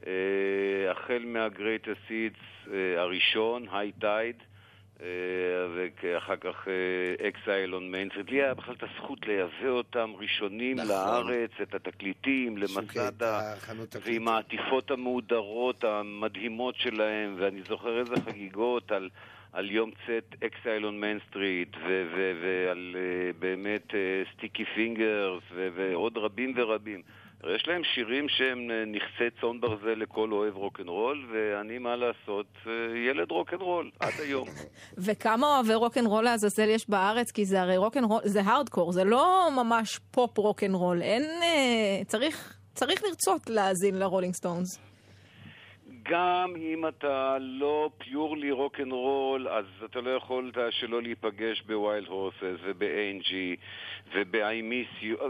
אה, 0.06 0.90
החל 0.90 1.22
מה-Greatest 1.26 2.10
Hits 2.10 2.70
אה, 2.72 3.00
הראשון, 3.00 3.68
High 3.68 4.02
Tide, 4.02 4.04
אה, 4.04 4.53
ואחר 5.00 6.36
כך 6.36 6.68
אה, 6.68 7.28
on 7.70 7.94
Main 7.94 8.14
Street. 8.14 8.30
לי 8.30 8.42
היה 8.42 8.54
בכלל 8.54 8.74
את 8.74 8.82
הזכות 8.82 9.26
לייבא 9.26 9.68
אותם 9.68 10.12
ראשונים 10.18 10.76
נכון. 10.76 10.88
לארץ, 10.88 11.50
את 11.62 11.74
התקליטים, 11.74 12.58
למסדה. 12.58 13.54
ועם 14.04 14.28
העטיפות 14.28 14.90
המהודרות 14.90 15.84
המדהימות 15.84 16.74
שלהם, 16.76 17.36
ואני 17.38 17.62
זוכר 17.68 17.98
איזה 17.98 18.14
חגיגות 18.24 18.92
על... 18.92 19.08
על 19.52 19.70
יום 19.70 19.90
צאת 20.06 20.34
Exile 20.44 20.86
on 20.86 21.00
Main 21.00 21.18
Street, 21.28 21.76
ו- 21.76 22.06
ו- 22.16 22.32
ועל 22.42 22.96
uh, 22.96 23.36
באמת 23.38 23.94
Sticky 24.32 24.64
Fingers, 24.64 25.42
ועוד 25.54 26.16
רבים 26.16 26.52
ורבים. 26.56 27.02
יש 27.56 27.68
להם 27.68 27.82
שירים 27.94 28.28
שהם 28.28 28.70
אה, 28.70 28.84
נכסי 28.86 29.40
צאן 29.40 29.60
ברזל 29.60 29.94
לכל 29.94 30.32
אוהב 30.32 30.56
רוקנרול, 30.56 31.26
ואני, 31.32 31.78
מה 31.78 31.96
לעשות, 31.96 32.46
אה, 32.66 32.72
ילד 33.10 33.30
רוקנרול, 33.30 33.90
עד 34.00 34.12
היום. 34.18 34.48
וכמה 35.04 35.46
אוהבי 35.46 35.74
רוקנרול 35.74 36.24
לעזאזל 36.24 36.68
יש 36.68 36.90
בארץ? 36.90 37.30
כי 37.30 37.44
זה 37.44 37.62
הרי 37.62 37.76
רוקנרול, 37.76 38.20
זה 38.24 38.40
הארדקור, 38.40 38.92
זה 38.92 39.04
לא 39.04 39.48
ממש 39.56 40.00
פופ 40.10 40.38
רוקנרול. 40.38 41.02
אין... 41.02 41.22
אה, 41.22 42.04
צריך, 42.06 42.58
צריך 42.74 43.02
לרצות 43.04 43.50
להאזין 43.50 43.98
לרולינג 43.98 44.34
סטונס. 44.34 44.93
גם 46.10 46.54
אם 46.56 46.86
אתה 46.86 47.36
לא 47.40 47.90
purely 47.98 48.50
רוקנרול, 48.50 49.48
אז 49.48 49.64
אתה 49.84 50.00
לא 50.00 50.10
יכולת 50.10 50.54
שלא 50.70 51.02
להיפגש 51.02 51.62
ב 51.62 51.71
Wild 51.71 52.06
Horses 52.08 52.56
וב-Angie 52.64 53.32
וב-I 54.14 54.62
miss 54.70 55.02
you. 55.02 55.22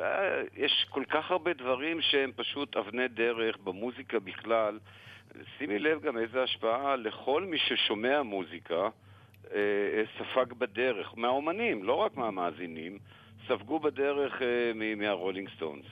אה, 0.00 0.42
יש 0.56 0.86
כל 0.90 1.04
כך 1.04 1.30
הרבה 1.30 1.52
דברים 1.52 2.00
שהם 2.00 2.32
פשוט 2.36 2.76
אבני 2.76 3.08
דרך 3.08 3.56
במוזיקה 3.56 4.18
בכלל. 4.18 4.78
שימי 5.58 5.78
לב 5.78 6.00
גם 6.02 6.18
איזה 6.18 6.42
השפעה 6.42 6.96
לכל 6.96 7.44
מי 7.44 7.58
ששומע 7.58 8.22
מוזיקה 8.22 8.88
אה, 9.54 10.02
ספג 10.18 10.52
בדרך, 10.52 11.12
מהאומנים, 11.16 11.84
לא 11.84 11.94
רק 11.94 12.16
מהמאזינים, 12.16 12.98
ספגו 13.48 13.78
בדרך 13.78 14.42
אה, 14.42 14.72
מהרולינג 14.96 15.48
סטונס. 15.56 15.86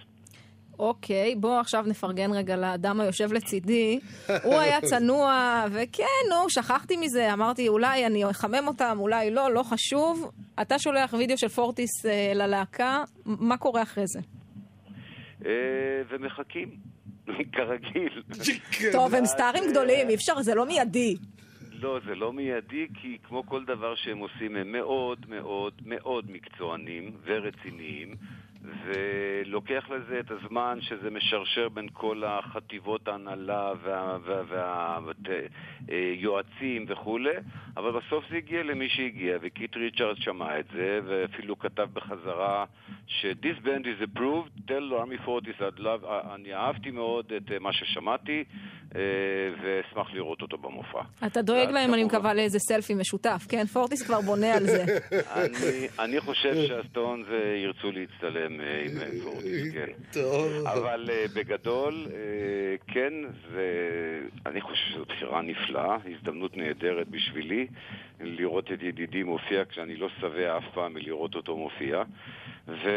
אוקיי, 0.79 1.35
בוא 1.37 1.61
עכשיו 1.61 1.85
נפרגן 1.87 2.33
רגע 2.33 2.57
לאדם 2.57 3.01
היושב 3.01 3.33
לצידי. 3.33 4.01
הוא 4.43 4.55
היה 4.55 4.81
צנוע, 4.81 5.65
וכן, 5.71 6.05
נו, 6.31 6.51
שכחתי 6.51 6.97
מזה. 6.97 7.33
אמרתי, 7.33 7.69
אולי 7.69 8.07
אני 8.07 8.31
אחמם 8.31 8.67
אותם, 8.67 8.97
אולי 9.01 9.31
לא, 9.31 9.55
לא 9.55 9.63
חשוב. 9.63 10.31
אתה 10.63 10.79
שולח 10.79 11.13
וידאו 11.13 11.39
של 11.39 11.49
פורטיס 11.49 12.07
אה, 12.07 12.33
ללהקה, 12.35 13.05
מה 13.27 13.57
קורה 13.57 13.83
אחרי 13.83 14.07
זה? 14.07 14.21
אה, 15.47 15.53
ומחכים, 16.11 16.77
כרגיל. 17.57 18.23
טוב, 18.93 19.15
הם 19.15 19.27
סטארים 19.27 19.63
אה, 19.65 19.71
גדולים, 19.71 20.09
אי 20.09 20.15
אפשר, 20.15 20.43
זה 20.43 20.55
לא 20.55 20.67
מיידי. 20.67 21.17
לא, 21.83 21.99
זה 22.07 22.15
לא 22.15 22.33
מיידי, 22.33 22.87
כי 22.95 23.19
כמו 23.29 23.47
כל 23.47 23.65
דבר 23.65 23.95
שהם 23.95 24.19
עושים, 24.19 24.57
הם 24.57 24.73
מאוד 24.73 25.27
מאוד 25.29 25.73
מאוד 25.87 26.31
מקצוענים 26.31 27.17
ורציניים, 27.25 28.17
ולוקח 28.64 29.90
לזה 29.90 30.20
את 30.20 30.31
הזמן 30.31 30.79
שזה 30.81 31.11
משרשר 31.11 31.68
בין 31.68 31.88
כל 31.92 32.22
החטיבות 32.27 33.09
ההנהלה 33.09 33.72
והיועצים 35.88 36.85
וכולי, 36.88 37.31
אבל 37.77 37.90
בסוף 38.01 38.25
זה 38.31 38.37
הגיע 38.37 38.62
למי 38.62 38.88
שהגיע, 38.88 39.38
וקיט 39.40 39.77
ריצ'רד 39.77 40.16
שמע 40.16 40.61
את 40.61 40.66
זה, 40.72 41.01
ואפילו 41.05 41.59
כתב 41.59 41.88
בחזרה 41.92 42.64
ש-This 43.07 43.59
band 43.64 43.87
is 43.87 44.01
approved, 44.03 44.68
tell 44.68 44.92
Army 45.03 45.18
Fortis, 45.27 45.61
I'd 45.61 45.79
love, 45.79 46.07
אני 46.35 46.55
אהבתי 46.55 46.90
מאוד 46.90 47.33
את 47.37 47.53
אה, 47.53 47.59
מה 47.59 47.72
ששמעתי, 47.72 48.44
אה, 48.94 49.01
ואשמח 49.62 50.14
לראות 50.14 50.42
אותו 50.42 50.59
במופע. 50.59 51.01
אתה 51.27 51.42
דואג 51.42 51.70
להם, 51.70 51.94
אני 51.94 52.05
מקווה, 52.05 52.35
לאיזה 52.35 52.59
סלפי 52.59 52.94
משותף. 52.94 53.46
כן, 53.48 53.66
פורטיס 53.66 54.03
כבר 54.03 54.20
בונה 54.20 54.55
על 54.55 54.64
זה. 54.66 54.85
אני, 55.37 55.88
אני 55.98 56.20
חושב 56.20 56.55
שהסטונס 56.66 57.27
אה, 57.31 57.57
ירצו 57.57 57.92
להצטלם 57.92 58.52
אה, 58.61 58.85
עם 58.87 58.99
אה, 59.01 59.23
פורטיס, 59.25 59.73
כן. 59.73 59.87
טוב. 60.12 60.67
אבל 60.67 61.11
בגדול, 61.35 62.07
כן, 62.87 63.12
זה, 63.53 63.67
אני 64.47 64.61
חושב 64.61 64.93
שזו 64.93 65.05
בחירה 65.05 65.43
נפלאה, 65.43 65.97
הזדמנות 66.17 66.57
נהדרת 66.57 67.09
בשבילי 67.09 67.67
לראות 68.21 68.73
את 68.73 68.83
ידידי 68.83 69.23
מופיע 69.23 69.65
כשאני 69.65 69.97
לא 69.97 70.09
שבע 70.21 70.59
אף 70.59 70.65
פעם 70.75 70.95
מלראות 70.95 71.35
אותו 71.35 71.57
מופיע. 71.57 72.03
ו... 72.85 72.89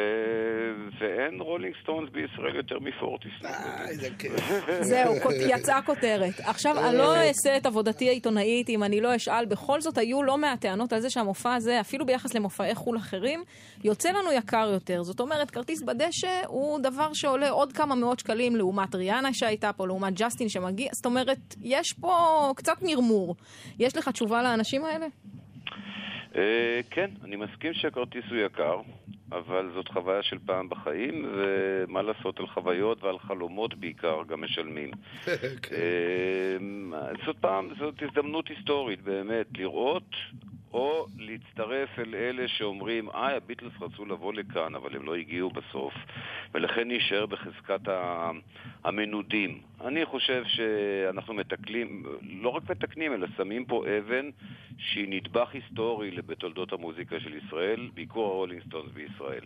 ואין 1.00 1.42
רולינג 1.42 1.76
סטונס 1.82 2.10
בישראל 2.10 2.56
יותר 2.56 2.80
מפורטיס. 2.80 3.32
אה, 3.46 3.88
איזה 3.90 4.08
כיף. 4.20 4.32
זהו, 4.82 5.14
יצאה 5.50 5.82
כותרת. 5.82 6.40
עכשיו, 6.40 6.90
אני 6.90 6.98
לא 6.98 7.16
אעשה 7.16 7.58
את 7.58 7.66
עבודתי 7.66 8.10
העיתונאית 8.10 8.70
אם 8.70 8.84
אני 8.84 9.02
לא 9.02 9.16
אשאל. 9.16 9.46
בכל 9.46 9.82
זאת, 9.82 9.98
היו 9.98 10.24
לא 10.24 10.38
מעט 10.38 10.62
טענות 10.62 10.94
על 10.94 11.00
זה 11.00 11.10
שהמופע 11.10 11.54
הזה, 11.54 11.80
אפילו 11.80 12.06
ביחס 12.06 12.34
למופעי 12.34 12.76
חו"ל 12.76 12.98
אחרים, 12.98 13.44
יוצא 13.84 14.10
לנו 14.10 14.32
יקר 14.32 14.70
יותר. 14.74 15.04
זאת 15.04 15.20
אומרת, 15.20 15.52
כרטיס 15.52 15.82
בדשא 15.82 16.42
הוא 16.48 16.80
דבר 16.80 17.14
שעולה 17.14 17.50
עוד 17.50 17.74
כמה 17.74 17.96
מאות 17.96 18.20
שקלים 18.20 18.56
לעומת 18.56 18.96
ריאנה 18.96 19.34
שהייתה 19.34 19.74
פה, 19.74 19.88
לעומת 19.88 20.14
ג'סטין 20.14 20.50
שמגיע. 20.50 20.90
זאת 20.92 21.06
אומרת, 21.06 21.56
יש 21.62 21.94
פה 21.94 22.52
קצת 22.56 22.82
מרמור. 22.82 23.36
יש 23.80 23.98
לך 23.98 24.10
תשובה 24.10 24.44
לאנשים 24.44 24.86
האלה? 24.86 25.06
אה, 26.36 26.80
כן, 26.90 27.10
אני 27.24 27.36
מסכים 27.36 27.74
שהכרטיס 27.74 28.24
הוא 28.30 28.38
יקר, 28.38 28.82
אבל 29.32 29.72
זאת 29.74 29.88
חוויה 29.88 30.24
של 30.24 30.38
פעם 30.46 30.70
בחיים, 30.70 31.26
ומה 31.36 32.02
לעשות 32.02 32.40
על 32.40 32.48
חוויות 32.48 33.04
ועל 33.04 33.20
חלומות 33.20 33.76
בעיקר 33.76 34.24
גם 34.28 34.42
משלמים. 34.42 34.92
כן. 35.26 35.76
אה, 36.94 37.10
זאת 37.26 37.38
פעם, 37.38 37.70
זאת 37.80 38.02
הזדמנות 38.02 38.48
היסטורית 38.48 39.02
באמת, 39.02 39.48
לראות 39.58 40.10
או 40.76 41.06
להצטרף 41.18 42.00
אל 42.00 42.16
אלה 42.16 42.48
שאומרים, 42.48 43.10
אה, 43.10 43.36
הביטלס 43.36 43.74
רצו 43.82 44.06
לבוא 44.06 44.34
לכאן, 44.34 44.76
אבל 44.76 44.96
הם 44.96 45.06
לא 45.06 45.16
הגיעו 45.16 45.50
בסוף, 45.50 45.94
ולכן 46.54 46.88
להישאר 46.88 47.26
בחזקת 47.26 47.80
המנודים. 48.84 49.62
אני 49.82 50.06
חושב 50.06 50.44
שאנחנו 50.48 51.34
מתקנים, 51.34 52.04
לא 52.22 52.50
רק 52.50 52.70
מתקנים, 52.70 53.14
אלא 53.14 53.28
שמים 53.38 53.66
פה 53.66 53.84
אבן 53.98 54.30
שהיא 54.78 55.08
נדבך 55.10 55.50
היסטורי 55.54 56.12
בתולדות 56.12 56.74
המוזיקה 56.74 57.20
של 57.20 57.34
ישראל, 57.38 57.90
ביקור 57.94 58.26
הרולינג 58.32 58.62
סטונס 58.68 58.92
בישראל. 58.94 59.44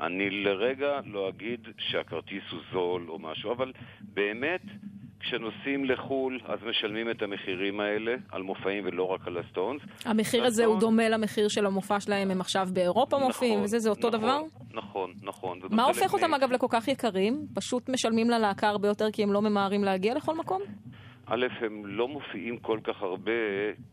אני 0.00 0.30
לרגע 0.30 1.00
לא 1.04 1.28
אגיד 1.28 1.68
שהכרטיס 1.78 2.44
הוא 2.50 2.60
זול 2.72 3.06
או 3.08 3.18
משהו, 3.18 3.52
אבל 3.52 3.72
באמת, 4.00 4.62
כשנוסעים 5.20 5.84
לחו"ל, 5.84 6.40
אז 6.44 6.58
משלמים 6.66 7.10
את 7.10 7.22
המחירים 7.22 7.80
האלה 7.80 8.14
על 8.32 8.42
מופעים 8.42 8.84
ולא 8.86 9.02
רק 9.02 9.26
על 9.26 9.38
הסטונס. 9.38 9.82
המחיר 10.04 10.44
הזה 10.44 10.64
הוא 10.64 10.80
דומה 10.80 11.08
למחיר 11.08 11.48
של 11.48 11.66
המופע 11.66 12.00
שלהם, 12.00 12.30
הם 12.30 12.40
עכשיו 12.40 12.68
באירופה 12.72 13.16
נכון, 13.16 13.28
מופיעים, 13.28 13.62
וזה, 13.62 13.78
זה 13.78 13.90
אותו 13.90 14.08
נכון, 14.08 14.20
דבר? 14.20 14.42
נכון, 14.72 15.12
נכון. 15.22 15.58
מה 15.70 15.84
הופך 15.84 16.14
אותם 16.14 16.34
אגב 16.34 16.52
לכל 16.52 16.66
כך 16.70 16.88
יקרים? 16.88 17.46
פשוט 17.54 17.88
משלמים 17.88 18.30
ללהקה 18.30 18.68
הרבה 18.68 18.88
יותר 18.88 19.10
כי 19.10 19.22
הם 19.22 19.32
לא 19.32 19.42
ממהרים 19.42 19.84
להגיע 19.84 20.14
לכל 20.14 20.34
מקום? 20.34 20.62
א', 21.26 21.46
הם 21.60 21.86
לא 21.86 22.08
מופיעים 22.08 22.58
כל 22.58 22.78
כך 22.84 23.02
הרבה 23.02 23.32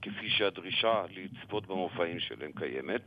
כפי 0.02 0.30
שהדרישה 0.30 1.04
לצפות 1.16 1.68
במופעים 1.68 2.20
שלהם 2.20 2.52
קיימת. 2.56 3.02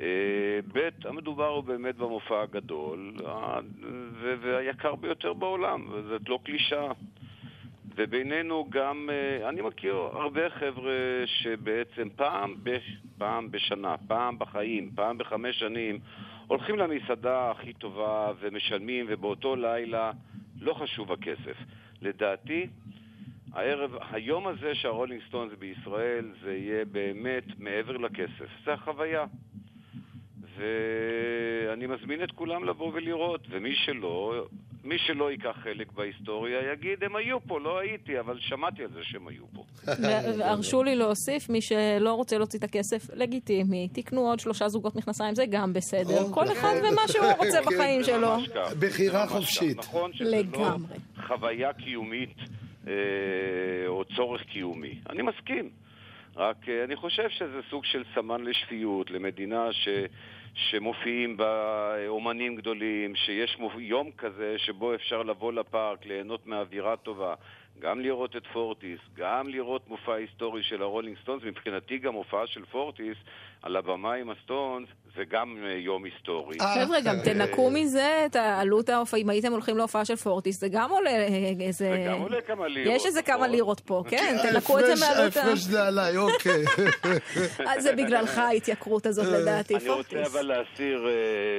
אה, 0.00 0.58
ב', 0.72 0.88
המדובר 1.04 1.48
הוא 1.48 1.64
באמת 1.64 1.96
במופע 1.96 2.42
הגדול 2.42 3.16
והיקר 4.40 4.94
ביותר 4.94 5.32
בעולם, 5.32 5.86
וזאת 5.92 6.28
לא 6.28 6.38
קלישאה. 6.44 6.92
ובינינו 7.96 8.66
גם, 8.70 9.10
אה, 9.12 9.48
אני 9.48 9.62
מכיר 9.62 9.94
הרבה 9.94 10.50
חבר'ה 10.50 11.22
שבעצם 11.26 12.08
פעם, 12.16 12.54
פעם 13.18 13.50
בשנה, 13.50 13.94
פעם 14.06 14.38
בחיים, 14.38 14.90
פעם 14.94 15.18
בחמש 15.18 15.58
שנים, 15.58 15.98
הולכים 16.46 16.76
למסעדה 16.78 17.50
הכי 17.50 17.72
טובה 17.72 18.32
ומשלמים, 18.40 19.06
ובאותו 19.08 19.56
לילה 19.56 20.12
לא 20.60 20.74
חשוב 20.74 21.12
הכסף. 21.12 21.56
לדעתי, 22.02 22.66
הערב, 23.52 23.96
היום 24.10 24.46
הזה 24.46 24.74
שהרולינג 24.74 25.22
סטונס 25.28 25.52
בישראל, 25.58 26.32
זה 26.42 26.56
יהיה 26.56 26.84
באמת 26.84 27.44
מעבר 27.58 27.96
לכסף. 27.96 28.48
זה 28.64 28.72
החוויה. 28.72 29.24
ואני 30.56 31.86
מזמין 31.86 32.22
את 32.22 32.32
כולם 32.32 32.64
לבוא 32.64 32.92
ולראות, 32.94 33.46
ומי 33.50 33.74
שלא, 33.74 34.46
מי 34.86 34.98
שלא 34.98 35.30
ייקח 35.30 35.56
חלק 35.62 35.92
בהיסטוריה 35.92 36.72
יגיד, 36.72 37.04
הם 37.04 37.16
היו 37.16 37.40
פה, 37.40 37.60
לא 37.60 37.78
הייתי, 37.78 38.20
אבל 38.20 38.38
שמעתי 38.40 38.82
על 38.82 38.90
זה 38.94 39.00
שהם 39.02 39.28
היו 39.28 39.44
פה. 39.52 39.64
הרשו 40.50 40.82
לי 40.82 40.96
להוסיף, 40.96 41.48
מי 41.48 41.60
שלא 41.60 42.12
רוצה 42.12 42.38
להוציא 42.38 42.58
את 42.58 42.64
הכסף, 42.64 43.14
לגיטימי, 43.14 43.88
תקנו 43.92 44.20
עוד 44.20 44.40
שלושה 44.40 44.68
זוגות 44.68 44.96
מכנסיים, 44.96 45.34
זה 45.34 45.44
גם 45.50 45.72
בסדר. 45.72 46.32
כל 46.34 46.44
אחד 46.52 46.74
ומה 46.78 47.08
שהוא 47.08 47.26
רוצה 47.38 47.62
כן, 47.62 47.66
בחיים 47.66 48.04
שלו. 48.04 48.36
בחירה 48.78 49.26
חופשית. 49.26 49.78
נכון 49.78 50.12
שזה 50.12 50.40
לא 50.52 50.68
חוויה 51.26 51.72
קיומית 51.72 52.36
אה, 52.86 52.92
או 53.86 54.04
צורך 54.16 54.42
קיומי. 54.42 54.98
אני 55.10 55.22
מסכים. 55.22 55.70
רק 56.36 56.68
אה, 56.68 56.84
אני 56.84 56.96
חושב 56.96 57.28
שזה 57.28 57.60
סוג 57.70 57.84
של 57.84 58.02
סמן 58.14 58.44
לשפיות, 58.44 59.10
למדינה 59.10 59.72
ש... 59.72 59.88
שמופיעים 60.56 61.36
בה 61.36 61.94
אומנים 62.08 62.56
גדולים, 62.56 63.14
שיש 63.14 63.58
יום 63.78 64.10
כזה 64.18 64.54
שבו 64.58 64.94
אפשר 64.94 65.22
לבוא 65.22 65.52
לפארק, 65.52 66.06
ליהנות 66.06 66.46
מאווירה 66.46 66.96
טובה, 66.96 67.34
גם 67.80 68.00
לראות 68.00 68.36
את 68.36 68.42
פורטיס, 68.52 69.00
גם 69.16 69.48
לראות 69.48 69.88
מופע 69.88 70.14
היסטורי 70.14 70.62
של 70.62 70.82
הרולינג 70.82 71.16
סטונס, 71.22 71.42
מבחינתי 71.44 71.98
גם 71.98 72.14
הופעה 72.14 72.46
של 72.46 72.64
פורטיס 72.64 73.16
על 73.62 73.76
הבמה 73.76 74.14
עם 74.14 74.30
הסטונס, 74.30 74.88
זה 75.16 75.24
גם 75.24 75.56
אה, 75.64 75.72
יום 75.72 76.04
היסטורי. 76.04 76.56
אה, 76.60 76.74
חבר'ה, 76.74 77.00
גם 77.00 77.16
תנכו 77.24 77.70
מזה 77.70 78.22
את 78.26 78.36
העלות 78.36 78.88
ההופעה, 78.88 79.20
אם 79.20 79.30
הייתם 79.30 79.52
הולכים 79.52 79.76
להופעה 79.76 80.04
של 80.04 80.16
פורטיס, 80.16 80.60
זה 80.60 80.68
גם 80.68 80.90
עולה 80.90 81.10
אה, 81.10 81.52
איזה... 81.60 81.90
זה 81.90 82.04
גם 82.08 82.20
עולה 82.20 82.40
כמה 82.40 82.68
לירות. 82.68 82.96
יש 82.96 83.06
איזה 83.06 83.22
כמה? 83.22 83.48
לירות 83.48 83.80
פה, 83.80 84.02
כן, 84.08 84.36
תנכו 84.42 84.78
את 84.78 84.84
זה 84.86 85.06
מעלות 85.06 85.36
ה... 85.36 85.40
ההפרש 85.40 85.58
זה 85.58 85.86
עליי, 85.86 86.16
אוקיי. 86.16 86.64
זה 87.78 87.92
בגללך 87.92 88.38
ההתייקרות 88.38 89.06
הזאת 89.06 89.26
לדעתי, 89.26 89.80
פורטיס. 89.80 90.12
אני 90.12 90.20
רוצה 90.22 90.22
אבל 90.22 90.42
להסיר 90.42 91.08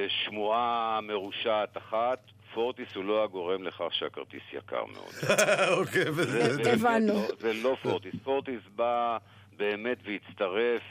שמועה 0.07 0.99
מרושעת 1.03 1.77
אחת. 1.77 2.19
פורטיס 2.57 2.87
הוא 2.95 3.03
לא 3.03 3.23
הגורם 3.23 3.63
לכך 3.63 3.87
שהכרטיס 3.91 4.41
יקר 4.53 4.85
מאוד. 4.85 5.39
אוקיי, 5.77 6.11
בסדר. 6.11 6.73
הבנו. 6.73 7.21
זה 7.39 7.53
לא 7.53 7.75
פורטיס. 7.83 8.15
פורטיס 8.23 8.61
בא 8.75 9.17
באמת 9.57 9.97
והצטרף 10.05 10.81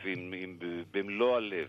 במלוא 0.92 1.36
הלב, 1.36 1.68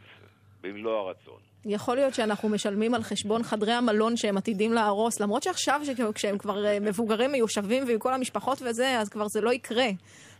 במלוא 0.62 1.00
הרצון. 1.00 1.40
יכול 1.66 1.96
להיות 1.96 2.14
שאנחנו 2.14 2.50
משלמים 2.50 2.94
על 2.94 3.04
חשבון 3.04 3.44
חדרי 3.44 3.74
המלון 3.74 4.18
שהם 4.18 4.38
עתידים 4.38 4.74
להרוס, 4.74 5.20
למרות 5.20 5.44
שעכשיו 5.44 5.82
כשהם 6.16 6.38
כבר 6.38 6.66
אה, 6.66 6.80
מבוגרים 6.80 7.32
מיושבים 7.32 7.84
ועם 7.88 8.00
כל 8.00 8.14
המשפחות 8.14 8.62
וזה, 8.62 9.00
אז 9.00 9.10
כבר 9.10 9.28
זה 9.28 9.42
לא 9.42 9.54
יקרה. 9.54 9.88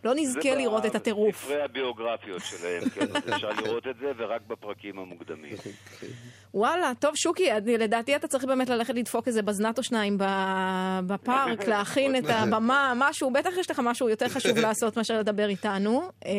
לא 0.04 0.12
נזכה 0.16 0.56
לראות 0.56 0.86
את 0.86 0.96
הטירוף. 0.96 1.36
זה 1.36 1.48
בספרי 1.48 1.64
הביוגרפיות 1.64 2.42
שלהם, 2.46 2.90
כן, 2.90 3.34
אפשר 3.34 3.50
לראות 3.64 3.88
את 3.88 3.96
זה, 4.00 4.12
ורק 4.18 4.42
בפרקים 4.48 5.00
המוקדמים. 5.00 5.56
וואלה, 6.54 6.92
טוב, 7.00 7.16
שוקי, 7.16 7.50
לדעתי 7.66 8.16
אתה 8.16 8.28
צריך 8.28 8.46
באמת 8.46 8.70
ללכת 8.70 8.94
לדפוק 8.94 9.28
איזה 9.28 9.42
בזנת 9.42 9.78
או 9.78 9.84
שניים 9.84 10.18
בפארק, 11.06 11.68
להכין 11.70 12.16
את 12.16 12.24
הבמה, 12.30 12.94
משהו, 12.96 13.32
בטח 13.32 13.58
יש 13.60 13.72
לך 13.72 13.80
משהו 13.84 14.10
יותר 14.10 14.30
חשוב 14.30 14.58
לעשות 14.58 14.98
מאשר 14.98 15.20
לדבר 15.20 15.50
איתנו. 15.50 16.02
אה, 16.26 16.32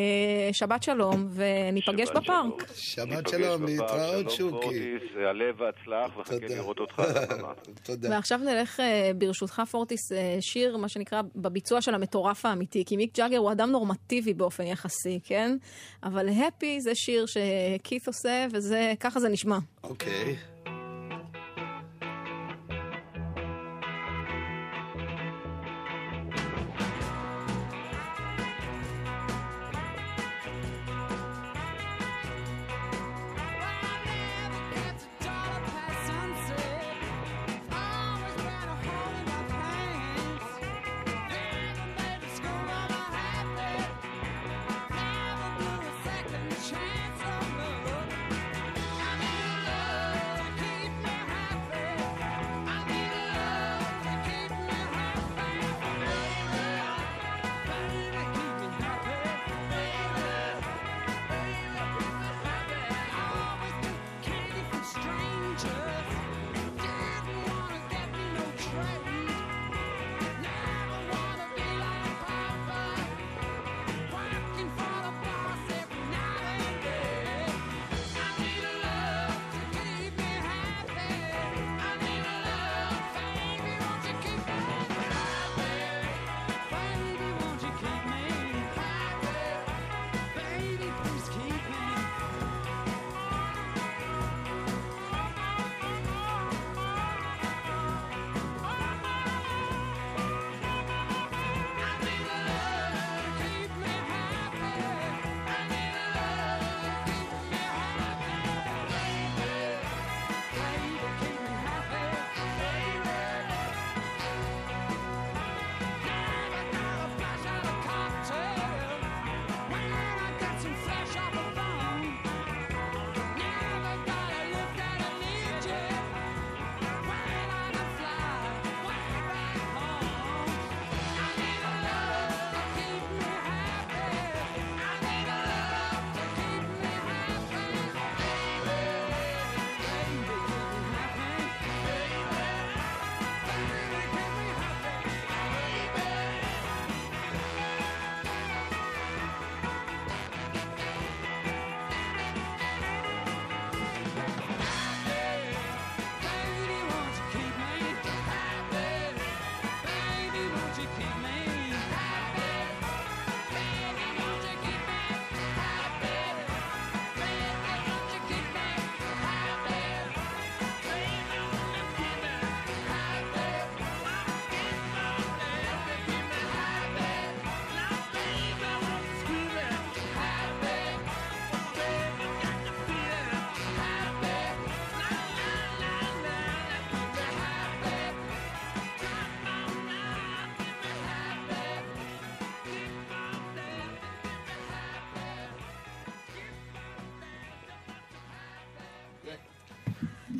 שבת 0.51 0.83
שלום, 0.83 1.27
וניפגש 1.31 2.09
בפארק. 2.09 2.71
שבת 2.75 3.27
שלום, 3.27 3.65
להתראות, 3.65 4.31
שוקי. 4.31 4.97
עלה 5.29 5.45
והצלח, 5.57 6.17
וחכה 6.17 6.55
לראות 6.55 6.79
אותך 6.79 6.99
על 6.99 7.17
הבמה. 7.17 7.53
תודה. 7.85 8.09
ועכשיו 8.11 8.39
נלך, 8.39 8.79
אה, 8.79 9.11
ברשותך, 9.15 9.61
פורטיס, 9.71 10.11
אה, 10.11 10.37
שיר, 10.39 10.77
מה 10.77 10.89
שנקרא, 10.89 11.21
בביצוע 11.35 11.81
של 11.81 11.95
המטורף 11.95 12.45
האמיתי, 12.45 12.85
כי 12.85 12.97
מיק 12.97 13.17
ג'אגר 13.17 13.37
הוא 13.37 13.48
אדם 13.51 13.71
נורמטיבי 13.71 14.33
באופן 14.33 14.63
יחסי, 14.63 15.19
כן? 15.23 15.57
אבל 16.03 16.29
הפי 16.29 16.81
זה 16.81 16.95
שיר 16.95 17.25
שכית 17.25 18.07
עושה, 18.07 18.47
וככה 18.51 19.19
זה 19.19 19.29
נשמע. 19.29 19.57
אוקיי. 19.83 20.35
זה 20.35 20.58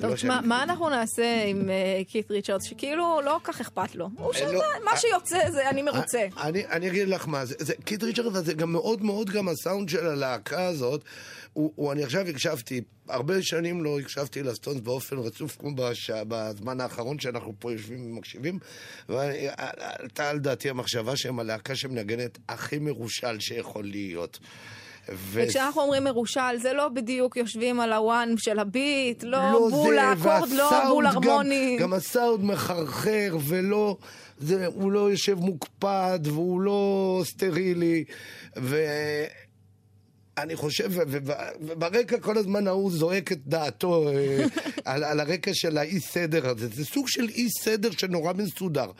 טוב, 0.01 0.09
לא 0.09 0.15
תשמע, 0.15 0.35
שאני- 0.35 0.47
מה 0.47 0.63
אנחנו 0.63 0.89
נעשה 0.89 1.43
עם 1.45 1.69
אה, 1.69 2.01
קית' 2.07 2.31
ריצ'רדס, 2.31 2.63
שכאילו 2.63 3.21
לא 3.25 3.39
כל 3.43 3.51
כך 3.51 3.61
אכפת 3.61 3.95
לו. 3.95 4.09
הוא 4.17 4.33
שם, 4.33 4.45
לא, 4.45 4.61
מה 4.85 4.91
אה, 4.91 4.97
שיוצא 4.97 5.51
זה 5.51 5.69
אני 5.69 5.81
מרוצה. 5.81 6.27
אני, 6.41 6.65
אני 6.65 6.87
אגיד 6.89 7.07
לך 7.07 7.27
מה, 7.27 7.45
זה, 7.45 7.55
זה 7.59 7.73
קיד 7.85 8.03
ריצ'רד 8.03 8.35
הזה 8.35 8.53
גם 8.53 8.71
מאוד 8.71 9.03
מאוד 9.03 9.29
גם 9.29 9.47
הסאונד 9.47 9.89
של 9.89 10.07
הלהקה 10.07 10.65
הזאת. 10.65 11.03
הוא, 11.53 11.91
אני 11.91 12.03
עכשיו 12.03 12.27
הקשבתי, 12.27 12.81
הרבה 13.09 13.41
שנים 13.41 13.83
לא 13.83 13.99
הקשבתי 13.99 14.43
לסטונס 14.43 14.79
באופן 14.81 15.17
רצוף 15.17 15.57
כמו 15.59 15.69
בזמן 16.27 16.81
האחרון 16.81 17.19
שאנחנו 17.19 17.53
פה 17.59 17.71
יושבים 17.71 18.11
ומקשיבים. 18.11 18.59
ועלתה 19.09 20.29
על 20.29 20.39
דעתי 20.39 20.69
המחשבה 20.69 21.15
שהם 21.15 21.39
הלהקה 21.39 21.75
שמנגנת 21.75 22.37
הכי 22.49 22.79
מרושל 22.79 23.39
שיכול 23.39 23.85
להיות. 23.85 24.39
ו- 25.11 25.15
וכשאנחנו 25.43 25.81
אומרים 25.81 26.03
מרושל, 26.03 26.57
זה 26.61 26.73
לא 26.73 26.89
בדיוק 26.89 27.37
יושבים 27.37 27.79
על 27.79 27.93
הוואן 27.93 28.33
של 28.37 28.59
הביט, 28.59 29.23
לא, 29.23 29.51
לא 29.51 29.67
בול 29.71 29.95
זה, 29.95 30.01
האקורד, 30.01 30.49
לא 30.49 30.87
בול 30.89 31.05
גם- 31.07 31.13
הרמוני. 31.23 31.77
גם 31.79 31.93
הסאונד 31.93 32.43
מחרחר, 32.43 33.37
ולא... 33.47 33.97
זה, 34.41 34.65
הוא 34.65 34.91
לא 34.91 35.11
יושב 35.11 35.39
מוקפד, 35.39 36.19
והוא 36.23 36.61
לא 36.61 37.21
סטרילי, 37.25 38.03
ואני 38.55 38.85
חושב, 40.55 40.87
ו- 40.91 41.01
ו- 41.25 41.31
וברקע 41.61 42.19
כל 42.19 42.37
הזמן 42.37 42.67
ההוא 42.67 42.91
זועק 42.91 43.31
את 43.31 43.47
דעתו 43.47 44.09
אה, 44.09 44.45
על, 44.93 45.03
על 45.03 45.19
הרקע 45.19 45.51
של 45.53 45.77
האי 45.77 45.99
סדר 45.99 46.49
הזה. 46.49 46.67
זה 46.67 46.85
סוג 46.85 47.07
של 47.07 47.29
אי 47.29 47.47
סדר 47.61 47.89
שנורא 47.91 48.33
מסודר. 48.33 48.91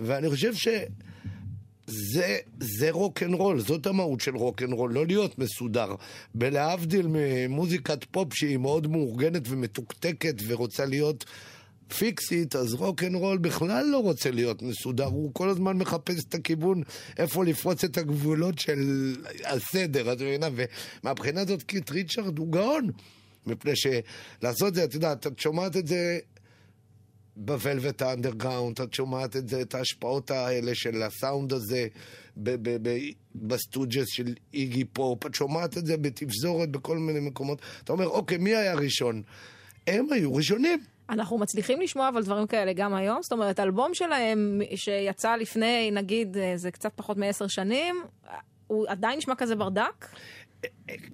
ואני 0.00 0.30
חושב 0.30 0.54
ש... 0.54 0.68
זה, 1.86 2.38
זה 2.60 2.90
רוק 2.90 3.22
אנד 3.22 3.34
רול, 3.34 3.60
זאת 3.60 3.86
המהות 3.86 4.20
של 4.20 4.36
רוק 4.36 4.62
אנד 4.62 4.72
רול, 4.72 4.92
לא 4.92 5.06
להיות 5.06 5.38
מסודר. 5.38 5.94
בלהבדיל 6.34 7.06
ממוזיקת 7.10 8.04
פופ 8.04 8.34
שהיא 8.34 8.56
מאוד 8.56 8.86
מאורגנת 8.86 9.42
ומתוקתקת 9.48 10.34
ורוצה 10.46 10.84
להיות 10.84 11.24
פיקסית, 11.98 12.56
אז 12.56 12.74
רוק 12.74 13.02
אנד 13.02 13.14
רול 13.14 13.38
בכלל 13.38 13.86
לא 13.86 13.98
רוצה 13.98 14.30
להיות 14.30 14.62
מסודר, 14.62 15.04
הוא 15.04 15.30
כל 15.34 15.48
הזמן 15.48 15.76
מחפש 15.76 16.24
את 16.28 16.34
הכיוון 16.34 16.82
איפה 17.18 17.44
לפרוץ 17.44 17.84
את 17.84 17.98
הגבולות 17.98 18.58
של 18.58 19.14
הסדר, 19.44 20.12
את 20.12 20.20
מבינה? 20.20 20.48
ומהבחינה 21.02 21.40
הזאת 21.40 21.62
קיט 21.62 21.90
ריצ'רד 21.90 22.38
הוא 22.38 22.52
גאון. 22.52 22.90
מפני 23.46 23.72
שלעשות 23.76 24.68
את 24.68 24.74
זה, 24.74 24.84
את 24.84 24.94
יודעת, 24.94 25.26
את 25.26 25.38
שומעת 25.38 25.76
את 25.76 25.86
זה 25.86 26.18
בוולבט 27.36 28.02
האנדרגראונד, 28.02 28.80
את 28.80 28.94
שומעת 28.94 29.36
את 29.36 29.48
זה, 29.48 29.60
את 29.60 29.74
ההשפעות 29.74 30.30
האלה 30.30 30.74
של 30.74 31.02
הסאונד 31.02 31.52
הזה 31.52 31.86
בסטוג'ס 33.34 34.06
של 34.08 34.34
איגי 34.54 34.84
פופ, 34.84 35.26
את 35.26 35.34
שומעת 35.34 35.78
את 35.78 35.86
זה 35.86 35.96
בתפזורת 35.96 36.70
בכל 36.70 36.98
מיני 36.98 37.20
מקומות. 37.20 37.60
אתה 37.84 37.92
אומר, 37.92 38.06
אוקיי, 38.06 38.38
מי 38.38 38.56
היה 38.56 38.74
ראשון? 38.74 39.22
הם 39.86 40.06
היו 40.12 40.34
ראשונים. 40.34 40.78
אנחנו 41.10 41.38
מצליחים 41.38 41.80
לשמוע 41.80 42.08
אבל 42.08 42.22
דברים 42.22 42.46
כאלה 42.46 42.72
גם 42.72 42.94
היום, 42.94 43.22
זאת 43.22 43.32
אומרת, 43.32 43.60
אלבום 43.60 43.94
שלהם 43.94 44.60
שיצא 44.74 45.36
לפני, 45.36 45.90
נגיד, 45.90 46.36
אה, 46.36 46.52
זה 46.56 46.70
קצת 46.70 46.92
פחות 46.96 47.16
מעשר 47.16 47.46
שנים, 47.46 47.96
הוא 48.66 48.86
עדיין 48.88 49.18
נשמע 49.18 49.34
כזה 49.34 49.56
ברדק? 49.56 50.06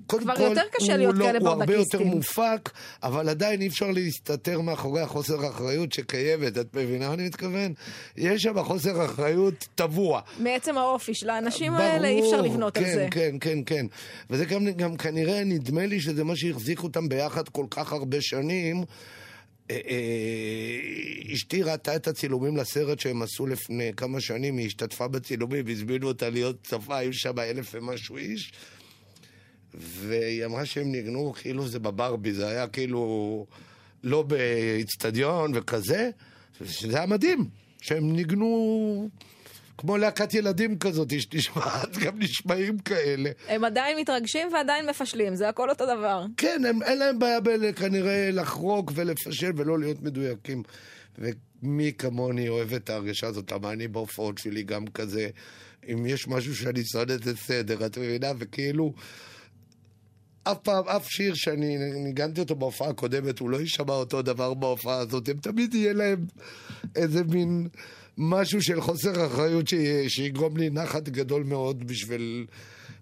קודם 0.07 0.25
כבר 0.25 0.37
כל, 0.37 0.43
יותר 0.43 0.63
קשה 0.73 0.93
הוא 0.93 0.99
להיות 0.99 1.15
לא, 1.15 1.25
כאלה 1.25 1.39
הוא 1.39 1.49
הרבה 1.49 1.75
יותר. 1.75 2.03
מופק, 2.03 2.71
אבל 3.03 3.29
עדיין 3.29 3.61
אי 3.61 3.69
אפשר 3.69 3.91
להסתתר 3.91 4.61
מאחורי 4.61 5.01
החוסר 5.01 5.45
האחריות 5.45 5.93
שקיימת, 5.93 6.59
את 6.59 6.77
מבינה 6.77 7.09
מה 7.09 7.15
אני 7.15 7.27
מתכוון? 7.27 7.73
יש 8.17 8.43
שם 8.43 8.63
חוסר 8.63 9.05
אחריות 9.05 9.69
טבוע. 9.75 10.21
מעצם 10.39 10.79
האופי 10.79 11.15
של 11.15 11.31
האנשים 11.31 11.73
האלה 11.73 12.09
אי 12.09 12.21
אפשר 12.21 12.41
לבנות 12.41 12.75
כן, 12.75 12.85
על 12.85 12.95
זה. 12.95 13.09
כן, 13.11 13.37
כן, 13.41 13.59
כן. 13.67 13.87
וזה 14.31 14.45
גם, 14.45 14.65
גם 14.65 14.97
כנראה, 14.97 15.45
נדמה 15.45 15.87
לי 15.87 16.01
שזה 16.01 16.25
מה 16.25 16.37
שהחזיק 16.37 16.83
אותם 16.83 17.09
ביחד 17.09 17.49
כל 17.49 17.67
כך 17.71 17.93
הרבה 17.93 18.21
שנים. 18.21 18.85
אה, 19.71 19.81
אה, 19.89 21.33
אשתי 21.35 21.63
ראתה 21.63 21.97
את 21.97 22.09
הצילומים 22.09 22.57
לסרט 22.57 23.01
שהם 23.01 23.23
עשו 23.23 23.47
לפני 23.47 23.93
כמה 23.97 24.21
שנים, 24.21 24.57
היא 24.57 24.67
השתתפה 24.67 25.09
בצילומים, 25.09 25.69
הזמינו 25.69 26.09
אותה 26.09 26.31
להיות 26.31 26.57
צפה, 26.65 26.97
היו 26.97 27.13
שם 27.13 27.39
אלף 27.39 27.75
ומשהו 27.75 28.17
איש. 28.17 28.53
והיא 29.75 30.45
אמרה 30.45 30.65
שהם 30.65 30.93
ניגנו 30.93 31.33
כאילו 31.33 31.69
זה 31.69 31.79
בברבי, 31.79 32.33
זה 32.33 32.49
היה 32.49 32.67
כאילו 32.67 33.47
לא 34.05 34.23
באיצטדיון 34.23 35.53
וכזה, 35.55 36.11
שזה 36.65 36.97
היה 36.97 37.07
מדהים, 37.07 37.49
שהם 37.81 38.13
ניגנו 38.13 39.09
כמו 39.79 39.97
להקת 39.97 40.35
ילדים 40.35 40.79
כזאת, 40.79 41.21
שתשמעת, 41.21 41.99
גם 42.05 42.19
נשמעים 42.19 42.79
כאלה. 42.79 43.31
הם 43.49 43.65
עדיין 43.65 43.99
מתרגשים 43.99 44.49
ועדיין 44.53 44.87
מפשלים, 44.87 45.35
זה 45.35 45.49
הכל 45.49 45.71
אותו 45.71 45.87
דבר. 45.87 46.25
כן, 46.37 46.63
הם, 46.69 46.83
אין 46.83 46.99
להם 46.99 47.19
בעיה 47.19 47.41
ב- 47.41 47.73
כנראה 47.73 48.31
לחרוק 48.33 48.93
ולפשל 48.95 49.51
ולא 49.57 49.79
להיות 49.79 50.03
מדויקים. 50.03 50.63
ומי 51.19 51.93
כמוני 51.99 52.49
אוהב 52.49 52.75
את 52.75 52.91
ההרגשה 52.91 53.27
הזאת, 53.27 53.53
למה 53.53 53.73
אני 53.73 53.89
בהופעות 53.89 54.39
שלי 54.39 54.63
גם 54.63 54.87
כזה, 54.87 55.29
אם 55.93 56.07
יש 56.07 56.29
משהו 56.29 56.57
שאני 56.57 56.85
שונא 56.85 57.15
זה 57.25 57.37
סדר, 57.37 57.87
את 57.87 57.99
מבינה? 57.99 58.33
וכאילו, 58.39 58.93
אף 60.45 60.59
פעם, 60.59 60.89
אף 60.89 61.09
שיר 61.09 61.35
שאני 61.35 61.77
ניגנתי 62.05 62.41
אותו 62.41 62.55
בהופעה 62.55 62.89
הקודמת, 62.89 63.39
הוא 63.39 63.51
לא 63.51 63.57
יישמע 63.57 63.95
אותו 63.95 64.23
דבר 64.23 64.55
בהופעה 64.55 64.99
הזאת, 64.99 65.29
הם 65.29 65.37
תמיד 65.37 65.75
יהיה 65.75 65.93
להם 65.93 66.27
איזה 66.97 67.25
מין 67.25 67.69
משהו 68.19 68.63
של 68.63 68.81
חוסר 68.81 69.27
אחריות. 69.27 69.65
שיגרום 70.09 70.57
לי 70.57 70.71
נחת 70.71 71.09
גדול 71.09 71.43
מאוד 71.43 71.85
בשביל 71.85 72.47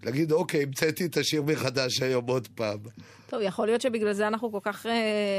להגיד, 0.05 0.31
אוקיי, 0.31 0.63
המצאתי 0.63 1.05
את 1.05 1.17
השיר 1.17 1.41
מחדש 1.41 2.01
היום 2.01 2.25
עוד 2.27 2.47
פעם. 2.55 2.79
טוב, 3.29 3.39
יכול 3.43 3.65
להיות 3.67 3.81
שבגלל 3.81 4.13
זה 4.13 4.27
אנחנו 4.27 4.51
כל 4.51 4.59
כך 4.63 4.85
אה, 4.85 4.91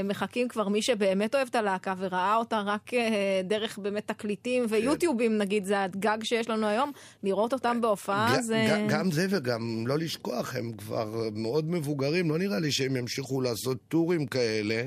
מחכים 0.05 0.49
כבר 0.49 0.69
מי 0.69 0.83
שבאמת 0.83 1.35
אוהב 1.35 1.49
את 1.51 1.55
הלהקה 1.55 1.95
וראה 1.99 2.37
אותה 2.37 2.61
רק 2.61 2.95
אה, 2.95 3.41
דרך 3.45 3.79
באמת 3.79 4.07
תקליטים 4.07 4.67
ויוטיובים, 4.69 5.39
נגיד, 5.39 5.65
זה 5.65 5.83
הגג 5.83 6.19
שיש 6.23 6.49
לנו 6.51 6.67
היום, 6.67 6.93
לראות 7.23 7.53
אותם 7.53 7.81
בהופעה 7.81 8.37
ג- 8.39 8.41
זה... 8.41 8.65
ג- 8.69 8.91
גם 8.91 9.11
זה 9.11 9.27
וגם 9.31 9.85
לא 9.87 9.99
לשכוח, 9.99 10.57
הם 10.57 10.73
כבר 10.73 11.29
מאוד 11.35 11.71
מבוגרים, 11.71 12.31
לא 12.31 12.39
נראה 12.39 12.59
לי 12.59 12.73
שהם 12.73 12.97
ימשיכו 12.97 13.41
לעשות 13.41 13.79
טורים 13.89 14.27
כאלה. 14.27 14.83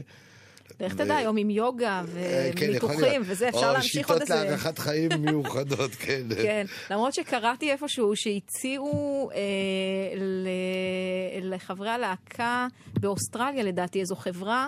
לך 0.79 0.93
תדע, 0.93 1.15
היום 1.15 1.37
עם 1.37 1.49
יוגה 1.49 2.01
אה, 2.17 2.49
כן, 2.55 2.65
וניתוחים 2.69 2.99
להיות. 2.99 3.25
וזה, 3.29 3.49
אפשר 3.49 3.73
להמשיך 3.73 4.09
עוד 4.09 4.17
או 4.17 4.21
איזה... 4.21 4.33
שיטות 4.35 4.47
להארכת 4.49 4.77
חיים 4.79 5.09
מיוחדות, 5.25 5.91
כן. 5.91 6.21
כן, 6.41 6.65
למרות 6.91 7.13
שקראתי 7.13 7.71
איפשהו 7.71 8.15
שהציעו 8.15 9.29
אה, 9.33 9.39
לחברי 11.41 11.89
הלהקה 11.89 12.67
באוסטרליה, 12.99 13.63
לדעתי, 13.63 13.99
איזו 13.99 14.15
חברה, 14.15 14.67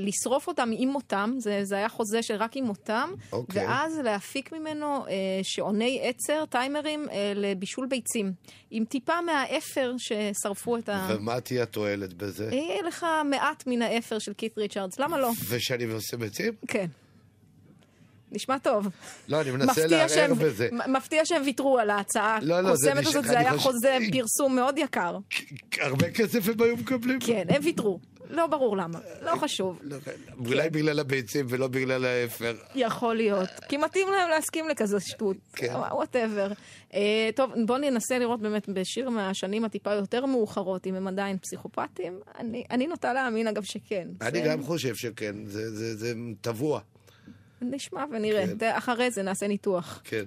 לשרוף 0.00 0.48
אותם 0.48 0.70
עם 0.72 0.88
מותם, 0.88 1.34
זה, 1.38 1.60
זה 1.64 1.74
היה 1.74 1.88
חוזה 1.88 2.22
של 2.22 2.34
רק 2.34 2.56
עם 2.56 2.64
מותם, 2.64 3.10
אוקיי. 3.32 3.66
ואז 3.66 3.98
להפיק 3.98 4.52
ממנו 4.52 5.06
אה, 5.06 5.12
שעוני 5.42 6.00
עצר, 6.02 6.44
טיימרים, 6.50 7.08
אה, 7.10 7.32
לבישול 7.34 7.86
ביצים, 7.86 8.32
עם 8.70 8.84
טיפה 8.84 9.20
מהאפר 9.20 9.94
ששרפו 9.98 10.76
את 10.76 10.88
ה... 10.88 11.08
ומה 11.10 11.40
תהיה 11.40 11.62
התועלת 11.62 12.14
בזה? 12.14 12.48
יהיה 12.52 12.82
לך 12.82 13.06
מעט 13.30 13.64
מן 13.66 13.82
האפר 13.82 14.18
של 14.18 14.32
קית' 14.32 14.58
ריצ'רדס, 14.58 14.98
למה 14.98 15.18
לא? 15.18 15.30
ושאני 15.48 15.84
עושה 15.84 16.16
ביצים? 16.16 16.52
כן. 16.68 16.86
נשמע 18.34 18.58
טוב. 18.58 18.88
לא, 19.28 19.40
אני 19.40 19.50
מנסה 19.50 19.86
לערער 19.86 20.34
בזה. 20.34 20.68
מפתיע 20.88 21.24
שהם 21.24 21.42
ויתרו 21.44 21.78
על 21.78 21.90
ההצעה 21.90 22.38
לא, 22.42 22.60
לא, 22.60 22.68
הקוסמת 22.68 23.06
הזאת, 23.06 23.24
זה 23.24 23.38
היה 23.38 23.50
חושב- 23.50 23.62
חוזה 23.62 23.98
פרסום 24.12 24.56
מאוד 24.56 24.78
יקר. 24.78 25.18
הרבה 25.80 26.10
כסף 26.10 26.48
הם 26.48 26.62
היו 26.62 26.76
מקבלים? 26.76 27.18
כן, 27.20 27.44
הם 27.48 27.62
ויתרו. 27.64 27.98
לא 28.30 28.46
ברור 28.46 28.76
למה, 28.76 28.98
לא 29.22 29.36
חשוב. 29.36 29.78
לא, 29.82 29.96
אולי 30.46 30.70
בגלל 30.70 31.00
הביצים 31.00 31.46
ולא 31.48 31.68
בגלל 31.68 32.04
האפר. 32.04 32.54
יכול 32.74 33.14
להיות. 33.16 33.48
כי 33.68 33.76
מתאים 33.76 34.06
להם 34.12 34.30
להסכים 34.30 34.68
לכזה 34.68 35.00
שטות. 35.00 35.36
כן. 35.52 35.74
Whatever. 35.90 36.52
טוב, 37.34 37.50
בואו 37.66 37.78
ננסה 37.78 38.18
לראות 38.18 38.40
באמת 38.40 38.68
בשיר 38.68 39.10
מהשנים 39.10 39.64
הטיפה 39.64 39.92
יותר 39.94 40.26
מאוחרות, 40.26 40.86
אם 40.86 40.94
הם 40.94 41.06
עדיין 41.08 41.38
פסיכופטים. 41.38 42.18
אני, 42.70 42.86
נוטה 42.86 43.12
להאמין, 43.12 43.46
אגב, 43.48 43.62
שכן. 43.62 44.08
אני 44.20 44.40
גם 44.48 44.62
חושב 44.62 44.94
שכן, 44.94 45.34
זה 45.46 46.12
טבוע. 46.40 46.80
נשמע 47.70 48.04
ונראה. 48.12 48.44
כן. 48.58 48.70
אחרי 48.74 49.10
זה 49.10 49.22
נעשה 49.22 49.48
ניתוח. 49.48 50.00
כן. 50.04 50.24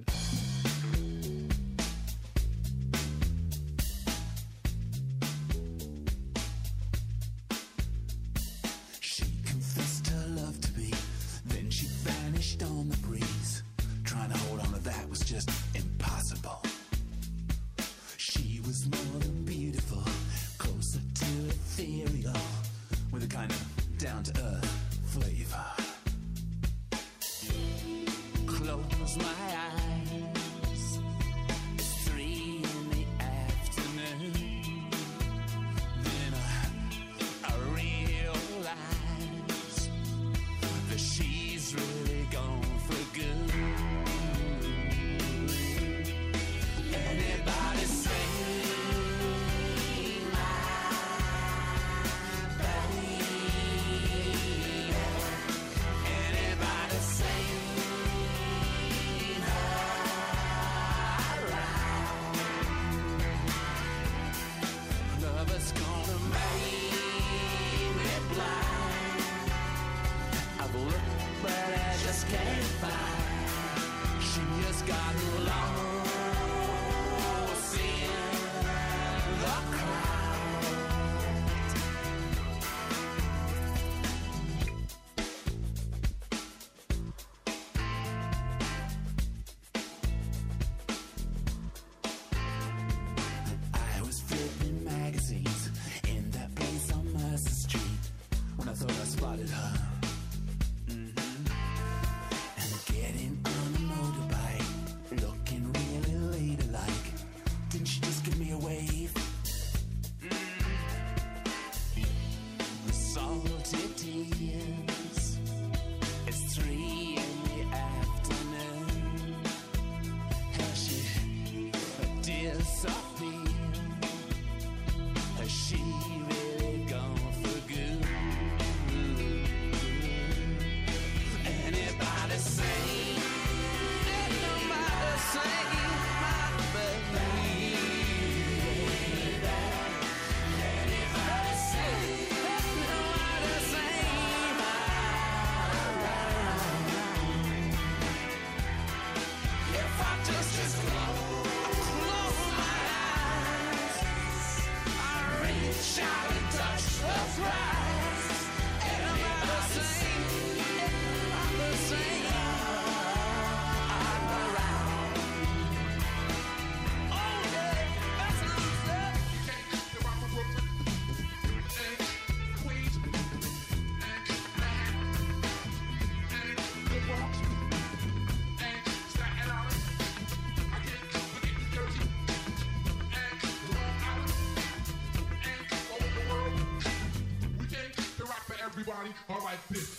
All 189.30 189.40
right. 189.40 189.58
my. 189.70 189.97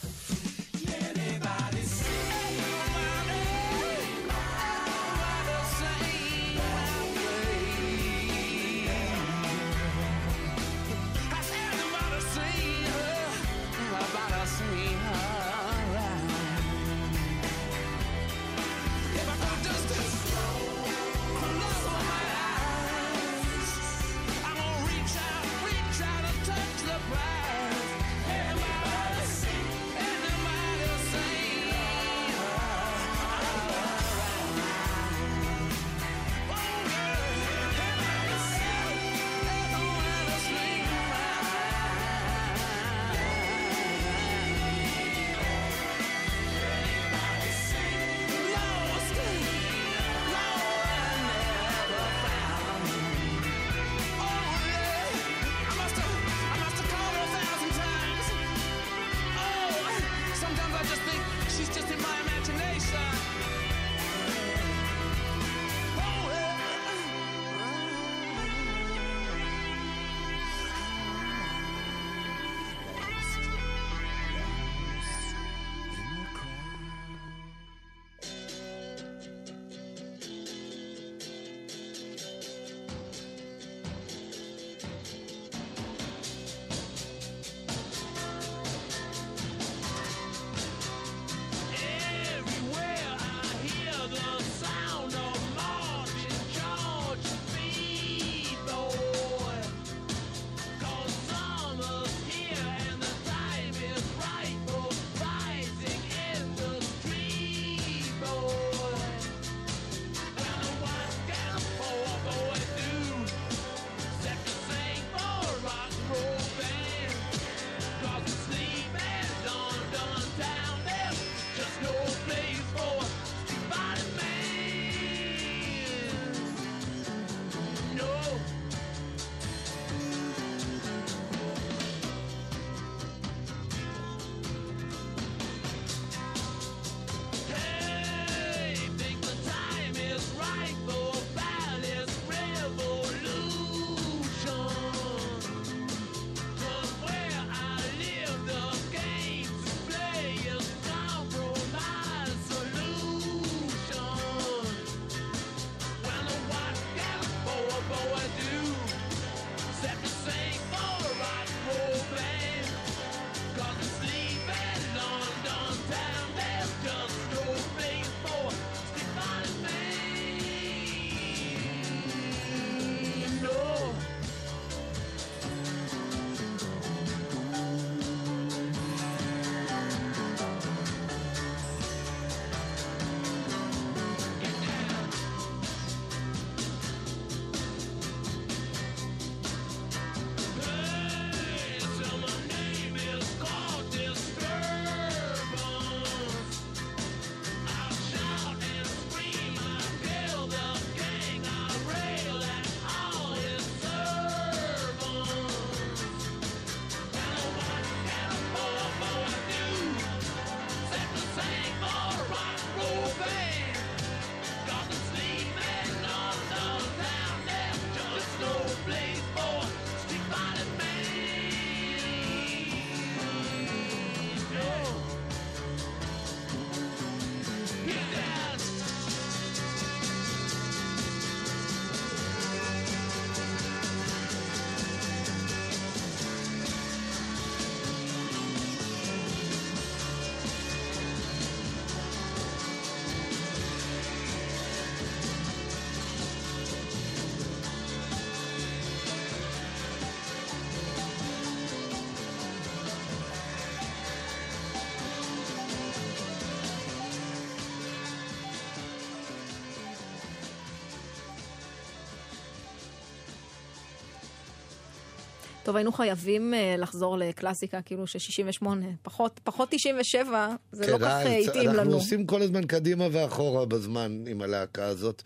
טוב, 265.69 265.77
היינו 265.77 265.93
חייבים 265.93 266.55
אה, 266.55 266.75
לחזור 266.79 267.19
לקלאסיקה, 267.19 267.83
כאילו 267.83 268.07
ש-68, 268.07 268.67
פחות, 269.03 269.41
פחות 269.45 269.69
97, 269.71 270.55
זה 270.73 270.87
לא 270.87 270.99
כן, 270.99 271.05
כך 271.05 271.11
אה, 271.11 271.27
אה, 271.27 271.39
התאים 271.39 271.69
אנחנו 271.69 271.83
לנו. 271.83 271.95
עושים 271.95 272.27
כל 272.27 272.43
הזמן 272.43 272.67
קדימה 272.67 273.09
ואחורה 273.13 273.67
בזמן 273.67 274.25
עם 274.27 274.43
הלהקה 274.43 274.85
הזאת. 274.85 275.23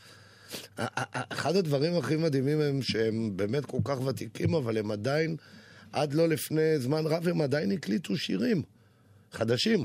אחד 1.29 1.57
הדברים 1.57 1.97
הכי 1.97 2.17
מדהימים 2.17 2.61
הם 2.61 2.83
שהם 2.83 3.37
באמת 3.37 3.65
כל 3.65 3.79
כך 3.85 4.01
ותיקים, 4.01 4.55
אבל 4.55 4.79
הם 4.79 4.91
עדיין, 4.91 5.37
עד 5.93 6.15
לא 6.15 6.29
לפני 6.29 6.79
זמן 6.79 7.07
רב, 7.07 7.29
הם 7.29 7.41
עדיין 7.41 7.73
הקליטו 7.73 8.17
שירים 8.17 8.63
חדשים. 9.33 9.85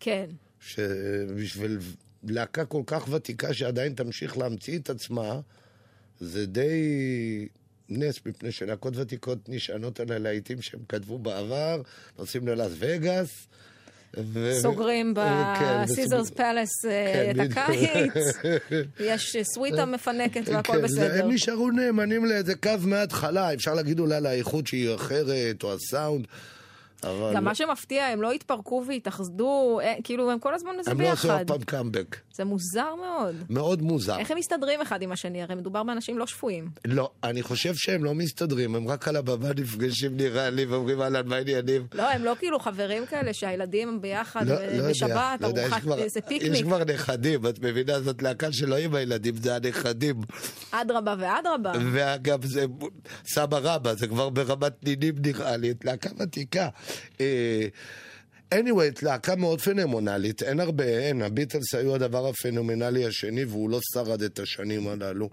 כן. 0.00 0.26
שבשביל 0.60 1.78
להקה 2.24 2.64
כל 2.64 2.82
כך 2.86 3.08
ותיקה 3.12 3.54
שעדיין 3.54 3.94
תמשיך 3.94 4.38
להמציא 4.38 4.78
את 4.78 4.90
עצמה, 4.90 5.40
זה 6.20 6.46
די 6.46 6.80
נס, 7.88 8.20
מפני 8.26 8.52
שלהקות 8.52 8.96
ותיקות 8.96 9.48
נשענות 9.48 10.00
על 10.00 10.12
הלהיטים 10.12 10.62
שהם 10.62 10.80
כתבו 10.88 11.18
בעבר, 11.18 11.82
נוסעים 12.18 12.48
ללאס 12.48 12.72
וגאס. 12.78 13.46
ו- 14.16 14.54
סוגרים 14.60 15.14
כן, 15.58 15.82
בסיזרס 15.84 16.30
פלאס 16.30 16.84
אה, 16.84 17.32
כן, 17.34 17.40
את. 17.40 17.50
הקיץ, 17.56 18.36
יש 19.00 19.36
אה, 19.36 19.44
סוויטה 19.44 19.84
מפנקת 19.84 20.48
והכל 20.48 20.72
כן, 20.72 20.82
בסדר. 20.82 21.24
הם 21.24 21.30
נשארו 21.30 21.70
נאמנים 21.70 22.24
לאיזה 22.24 22.54
קו 22.54 22.70
מההתחלה, 22.80 23.54
אפשר 23.54 23.74
להגיד 23.74 24.00
אולי 24.00 24.14
על 24.14 24.26
האיכות 24.26 24.66
שהיא 24.66 24.94
אחרת, 24.94 25.62
או 25.62 25.74
הסאונד, 25.74 26.26
אבל 27.04 27.32
גם 27.34 27.44
מה 27.44 27.54
שמפתיע, 27.54 28.06
הם 28.06 28.22
לא 28.22 28.32
התפרקו 28.32 28.84
והתאחדו, 28.88 29.80
אה, 29.82 29.94
כאילו 30.04 30.30
הם 30.30 30.38
כל 30.38 30.54
הזמן 30.54 30.70
זה 30.84 30.90
הם 30.90 31.00
לא 31.00 31.08
עשו 31.08 31.28
אף 31.28 31.32
ביחד. 31.32 31.46
פעם 31.46 31.62
קאמבק. 31.62 32.16
זה 32.34 32.44
מוזר 32.44 32.94
מאוד. 32.94 33.34
מאוד 33.50 33.82
מוזר. 33.82 34.18
איך 34.18 34.30
הם 34.30 34.38
מסתדרים 34.38 34.80
אחד 34.80 35.02
עם 35.02 35.12
השני? 35.12 35.42
הרי 35.42 35.54
מדובר 35.54 35.82
באנשים 35.82 36.18
לא 36.18 36.26
שפויים. 36.26 36.68
לא, 36.84 37.10
אני 37.24 37.42
חושב 37.42 37.74
שהם 37.74 38.04
לא 38.04 38.14
מסתדרים, 38.14 38.74
הם 38.74 38.88
רק 38.88 39.08
על 39.08 39.16
הבמה 39.16 39.48
נפגשים 39.56 40.16
נראה 40.16 40.50
לי 40.50 40.64
ואומרים 40.64 41.00
אהלן, 41.02 41.28
מה 41.28 41.36
העניינים? 41.36 41.86
לא, 41.94 42.10
הם 42.10 42.24
לא 42.24 42.34
כאילו 42.38 42.58
חברים 42.60 43.06
כאלה 43.06 43.32
שהילדים 43.32 43.88
הם 43.88 44.00
ביחד 44.00 44.46
לא, 44.48 44.54
לא 44.66 44.88
בשבת, 44.90 45.40
לא 45.40 45.48
יש 45.48 45.58
ארוחת, 45.58 45.80
כבר- 45.82 45.98
איזה 45.98 46.20
יש 46.20 46.26
פיקניק. 46.28 46.64
כבר 46.64 46.84
נכדים, 46.84 47.46
את 47.46 47.58
מבינה? 47.58 48.00
זאת 48.00 48.22
להקה 48.22 48.52
שלא 48.52 48.76
עם 48.76 48.94
הילדים, 48.94 49.36
זה 49.36 49.56
הנכדים. 49.56 50.20
אדרבה 50.70 51.14
ואדרבה. 51.18 51.72
ואגב, 51.92 52.44
זה 52.44 52.64
סבא 53.26 53.58
רבא, 53.62 53.94
זה 53.94 54.06
כבר 54.06 54.28
ברמת 54.28 54.84
נינים 54.84 55.14
נראה 55.24 55.56
לי, 55.56 55.70
את 55.70 55.84
להקה 55.84 56.10
ותיקה. 56.18 56.68
אה, 57.20 57.66
anyway, 58.54 59.02
להקה 59.02 59.36
מאוד 59.36 59.60
פנומנלית, 59.60 60.42
אין 60.42 60.60
הרבה, 60.60 60.84
אין, 60.84 61.22
הביטלס 61.22 61.74
היו 61.74 61.94
הדבר 61.94 62.28
הפנומנלי 62.28 63.06
השני, 63.06 63.44
והוא 63.44 63.70
לא 63.70 63.80
שרד 63.94 64.22
את 64.22 64.38
השנים 64.38 64.88
הללו. 64.88 65.30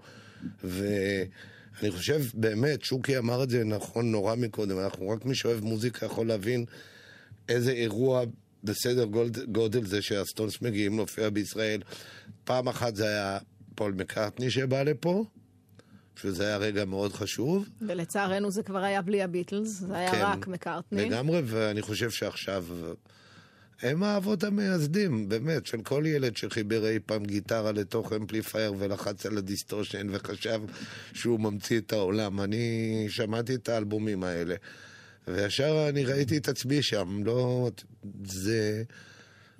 ואני 0.64 1.90
חושב, 1.90 2.22
באמת, 2.34 2.84
שוקי 2.84 3.18
אמר 3.18 3.42
את 3.42 3.50
זה 3.50 3.64
נכון 3.64 4.12
נורא 4.12 4.34
מקודם, 4.34 4.78
אנחנו 4.78 5.08
רק 5.08 5.24
מי 5.24 5.34
שאוהב 5.34 5.64
מוזיקה 5.64 6.06
יכול 6.06 6.26
להבין 6.26 6.64
איזה 7.48 7.72
אירוע 7.72 8.24
בסדר 8.64 9.04
גודל 9.52 9.86
זה 9.86 10.02
שהסטונס 10.02 10.62
מגיעים 10.62 10.96
להופיע 10.96 11.30
בישראל. 11.30 11.80
פעם 12.44 12.68
אחת 12.68 12.96
זה 12.96 13.06
היה 13.06 13.38
פול 13.74 13.92
מקארטני 13.92 14.50
שבא 14.50 14.82
לפה, 14.82 15.24
שזה 16.16 16.46
היה 16.46 16.56
רגע 16.56 16.84
מאוד 16.84 17.12
חשוב. 17.12 17.68
ולצערנו 17.82 18.50
זה 18.50 18.62
כבר 18.62 18.78
היה 18.78 19.02
בלי 19.02 19.22
הביטלס, 19.22 19.68
זה 19.68 19.96
היה 19.96 20.10
כן, 20.10 20.22
רק 20.22 20.46
מקארטני. 20.46 21.04
לגמרי, 21.04 21.42
ואני 21.44 21.82
חושב 21.82 22.10
שעכשיו 22.10 22.64
הם 23.82 24.02
האבות 24.02 24.44
המייסדים, 24.44 25.28
באמת, 25.28 25.66
של 25.66 25.82
כל 25.82 26.04
ילד 26.06 26.36
שחיבר 26.36 26.88
אי 26.88 26.98
פעם 27.06 27.24
גיטרה 27.24 27.72
לתוך 27.72 28.12
amplifier 28.12 28.74
ולחץ 28.78 29.26
על 29.26 29.38
ה 29.38 29.44
distortion 29.44 30.06
וחשב 30.10 30.60
שהוא 31.12 31.40
ממציא 31.40 31.78
את 31.78 31.92
העולם. 31.92 32.40
אני 32.40 33.06
שמעתי 33.08 33.54
את 33.54 33.68
האלבומים 33.68 34.24
האלה, 34.24 34.54
וישר 35.28 35.86
אני 35.88 36.04
ראיתי 36.04 36.36
את 36.36 36.48
עצמי 36.48 36.82
שם, 36.82 37.20
לא... 37.24 37.70
זה... 38.24 38.82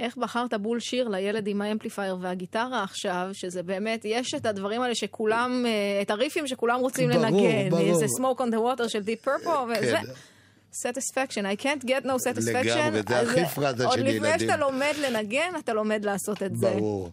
איך 0.01 0.17
בחרת 0.17 0.55
בול 0.55 0.81
שיר 0.81 1.09
לילד 1.09 1.47
עם 1.47 1.63
ה 1.63 1.68
amplifier 1.68 2.17
והגיטרה 2.21 2.83
עכשיו, 2.83 3.29
שזה 3.33 3.63
באמת, 3.63 4.01
יש 4.05 4.35
את 4.35 4.47
הדברים 4.47 4.83
האלה 4.83 4.95
שכולם, 4.95 5.65
אה, 5.67 6.03
את 6.03 6.11
הריפים 6.11 6.47
שכולם 6.47 6.81
רוצים 6.81 7.09
ברור, 7.11 7.25
לנגן. 7.25 7.71
ברור. 7.71 7.95
זה 7.95 8.07
Smoke 8.07 8.41
on 8.41 8.55
the 8.55 8.79
Water 8.79 8.89
של 8.89 9.01
Deep 9.01 9.27
Purple, 9.27 9.49
וזה... 9.69 9.97
כן. 9.97 10.13
satisfaction, 10.73 11.45
I 11.47 11.57
can't 11.57 11.85
get 11.85 12.05
no 12.05 12.17
satisfaction. 12.29 12.91
לגמרי, 12.93 13.03
זה 13.09 13.21
הכי 13.21 13.45
פרזה 13.55 13.87
עוד 13.87 13.99
של 13.99 14.05
לפני 14.05 14.29
ילדים. 14.29 14.49
שאתה 14.49 14.57
לומד 14.57 14.93
לנגן, 15.03 15.53
אתה 15.59 15.73
לומד 15.73 16.05
לעשות 16.05 16.43
את 16.43 16.57
זה. 16.57 16.71
ברור. 16.71 17.11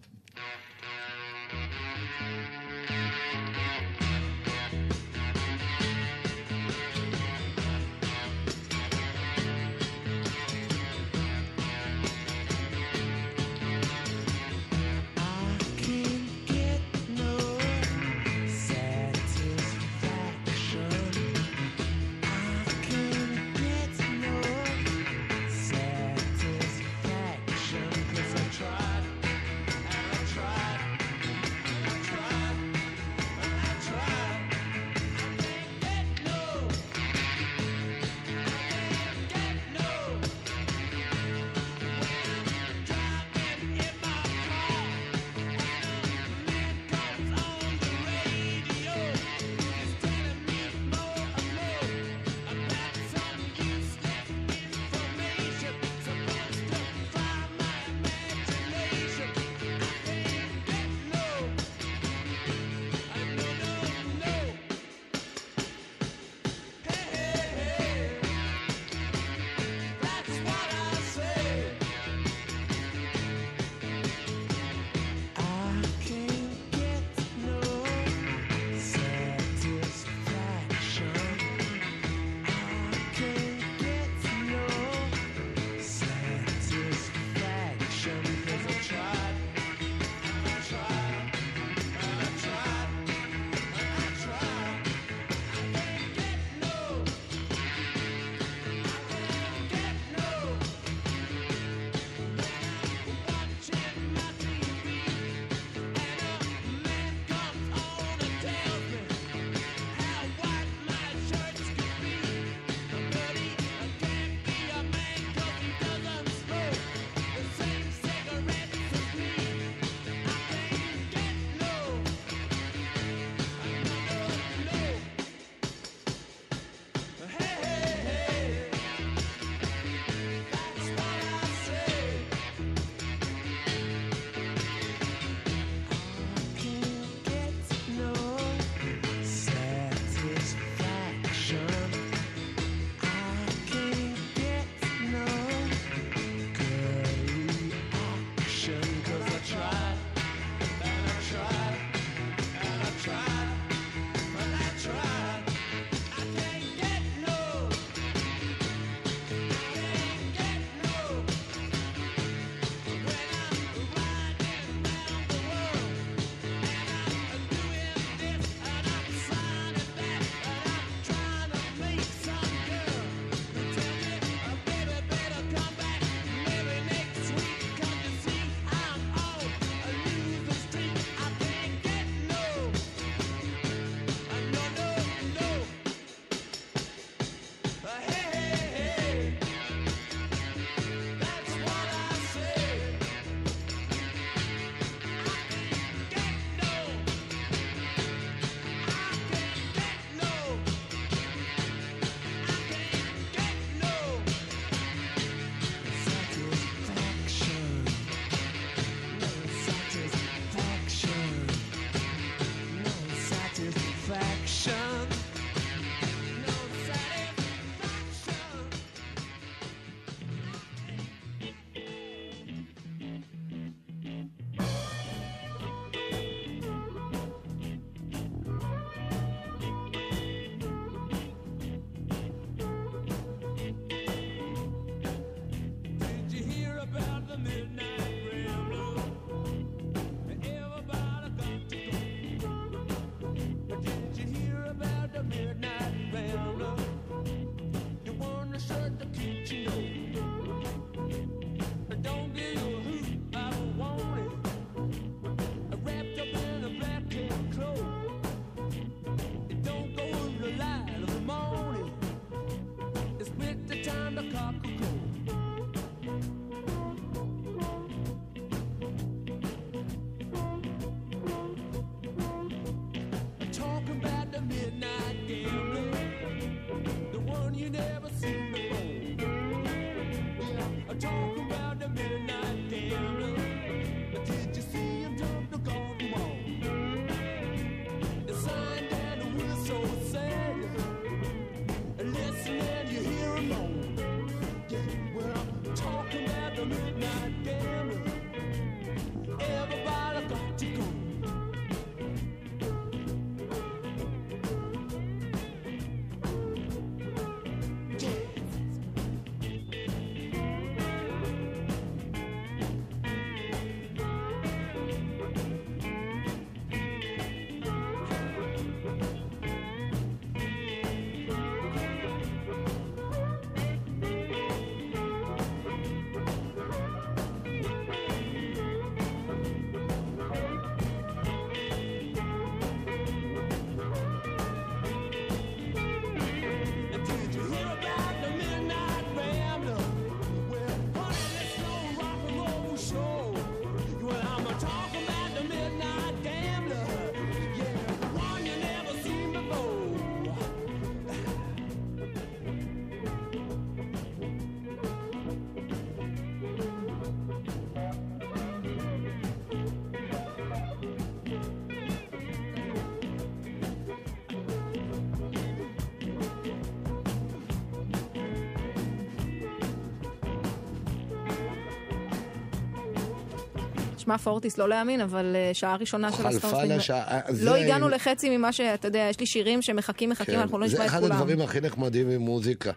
שמע 374.08 374.18
פורטיס, 374.18 374.58
לא 374.58 374.68
להאמין, 374.68 375.00
אבל 375.00 375.36
אה, 375.36 375.50
שעה 375.54 375.76
ראשונה 375.76 376.12
של 376.12 376.16
חלפה 376.22 376.28
הסטארטינג. 376.48 376.72
לשעה... 376.72 377.20
זה- 377.28 377.44
לא 377.44 377.54
הגענו 377.56 377.88
לחצי 377.88 378.36
ממה 378.36 378.52
שאתה 378.52 378.88
יודע, 378.88 379.06
יש 379.10 379.20
לי 379.20 379.26
שירים 379.26 379.62
שמחכים, 379.62 380.10
מחכים, 380.10 380.34
כן, 380.34 380.40
אנחנו 380.40 380.58
לא 380.58 380.66
נשמע 380.66 380.84
את 380.86 380.90
זה 380.90 380.96
כולם. 380.98 381.10
אחד 381.12 381.20
הדברים 381.20 381.40
הכי 381.40 381.60
נחמדים 381.60 382.10
במוזיקה. 382.10 382.70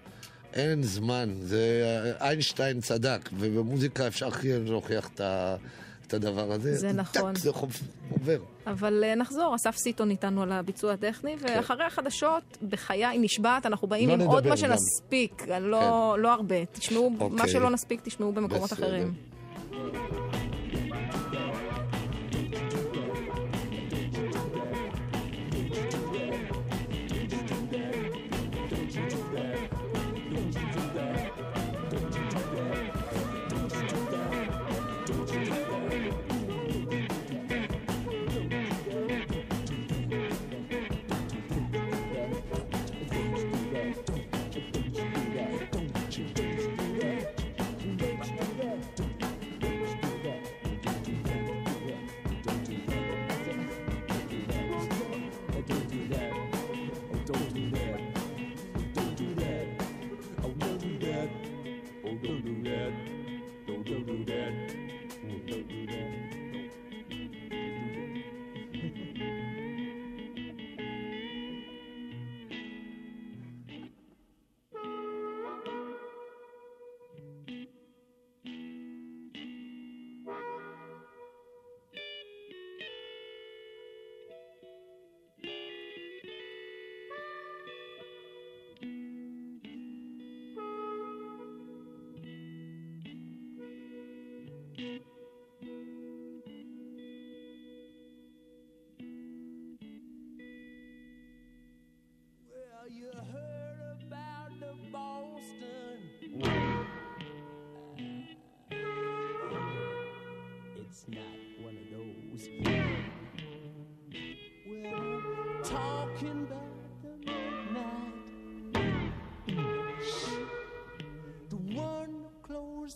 אין 0.53 0.83
זמן, 0.83 1.29
זה 1.41 1.61
איינשטיין 2.21 2.81
צדק, 2.81 3.29
ובמוזיקה 3.39 4.07
אפשר 4.07 4.27
הכי 4.27 4.47
להוכיח 4.59 5.09
את 5.15 5.21
ה- 5.21 5.55
את 6.07 6.13
הדבר 6.13 6.51
הזה. 6.51 6.75
זה 6.75 6.91
נכון. 6.93 7.33
טק, 7.33 7.39
זה 7.41 7.53
חוב- 7.53 7.77
עובר. 8.11 8.37
אבל 8.67 9.03
אה, 9.07 9.15
נחזור, 9.15 9.55
אסף 9.55 9.75
סיטון 9.77 10.09
איתנו 10.09 10.41
על 10.43 10.51
הביצוע 10.51 10.93
הטכני, 10.93 11.35
כן. 11.37 11.53
ואחרי 11.57 11.83
החדשות, 11.83 12.43
בחיי 12.69 13.17
נשבעת, 13.17 13.65
אנחנו 13.65 13.87
באים 13.87 14.09
לא 14.09 14.13
עם 14.13 14.21
עוד 14.21 14.43
מה 14.43 14.49
גם. 14.49 14.57
שנספיק, 14.57 15.47
לא 15.61 16.15
לא 16.19 16.33
הרבה. 16.33 16.65
תשמעו, 16.71 17.09
מה 17.09 17.25
אוקיי. 17.25 17.47
שלא 17.49 17.69
נספיק, 17.69 18.01
תשמעו 18.03 18.31
במקומות 18.33 18.71
בסדר. 18.71 18.85
אחרים. 18.87 19.13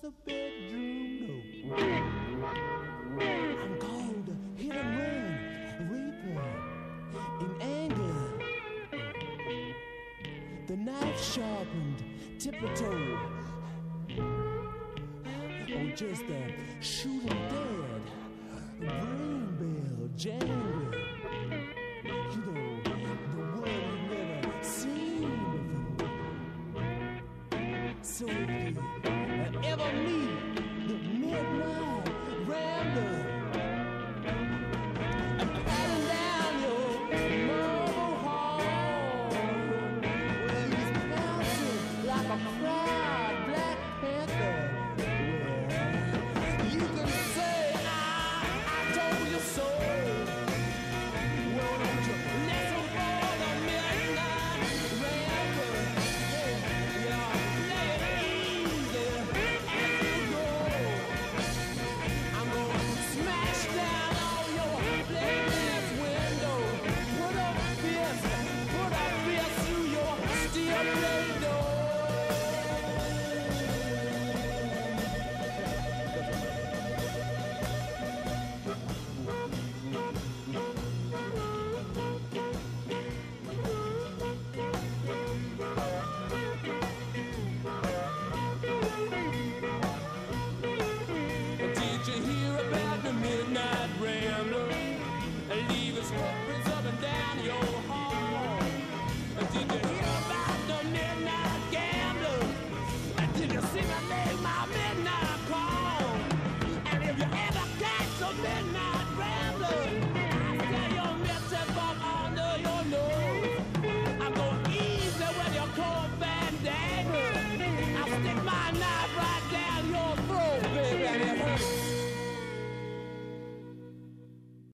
a 0.06 0.12
bedroom. 0.24 1.42
No. 1.66 1.76
I'm 3.18 3.78
called 3.80 4.30
hit 4.56 4.76
and 4.76 5.00
run, 5.00 5.30
reaper, 5.90 6.46
in 7.42 7.52
anger. 7.62 8.20
The 10.68 10.76
knife 10.76 11.22
sharpened, 11.24 12.04
tiptoed. 12.38 13.20
Or 15.76 15.96
just 15.96 16.24
a 16.24 16.54
shooting 16.82 17.42
dead, 17.50 18.04
brain 18.80 19.44
bell 19.60 20.10
jammed. 20.16 20.75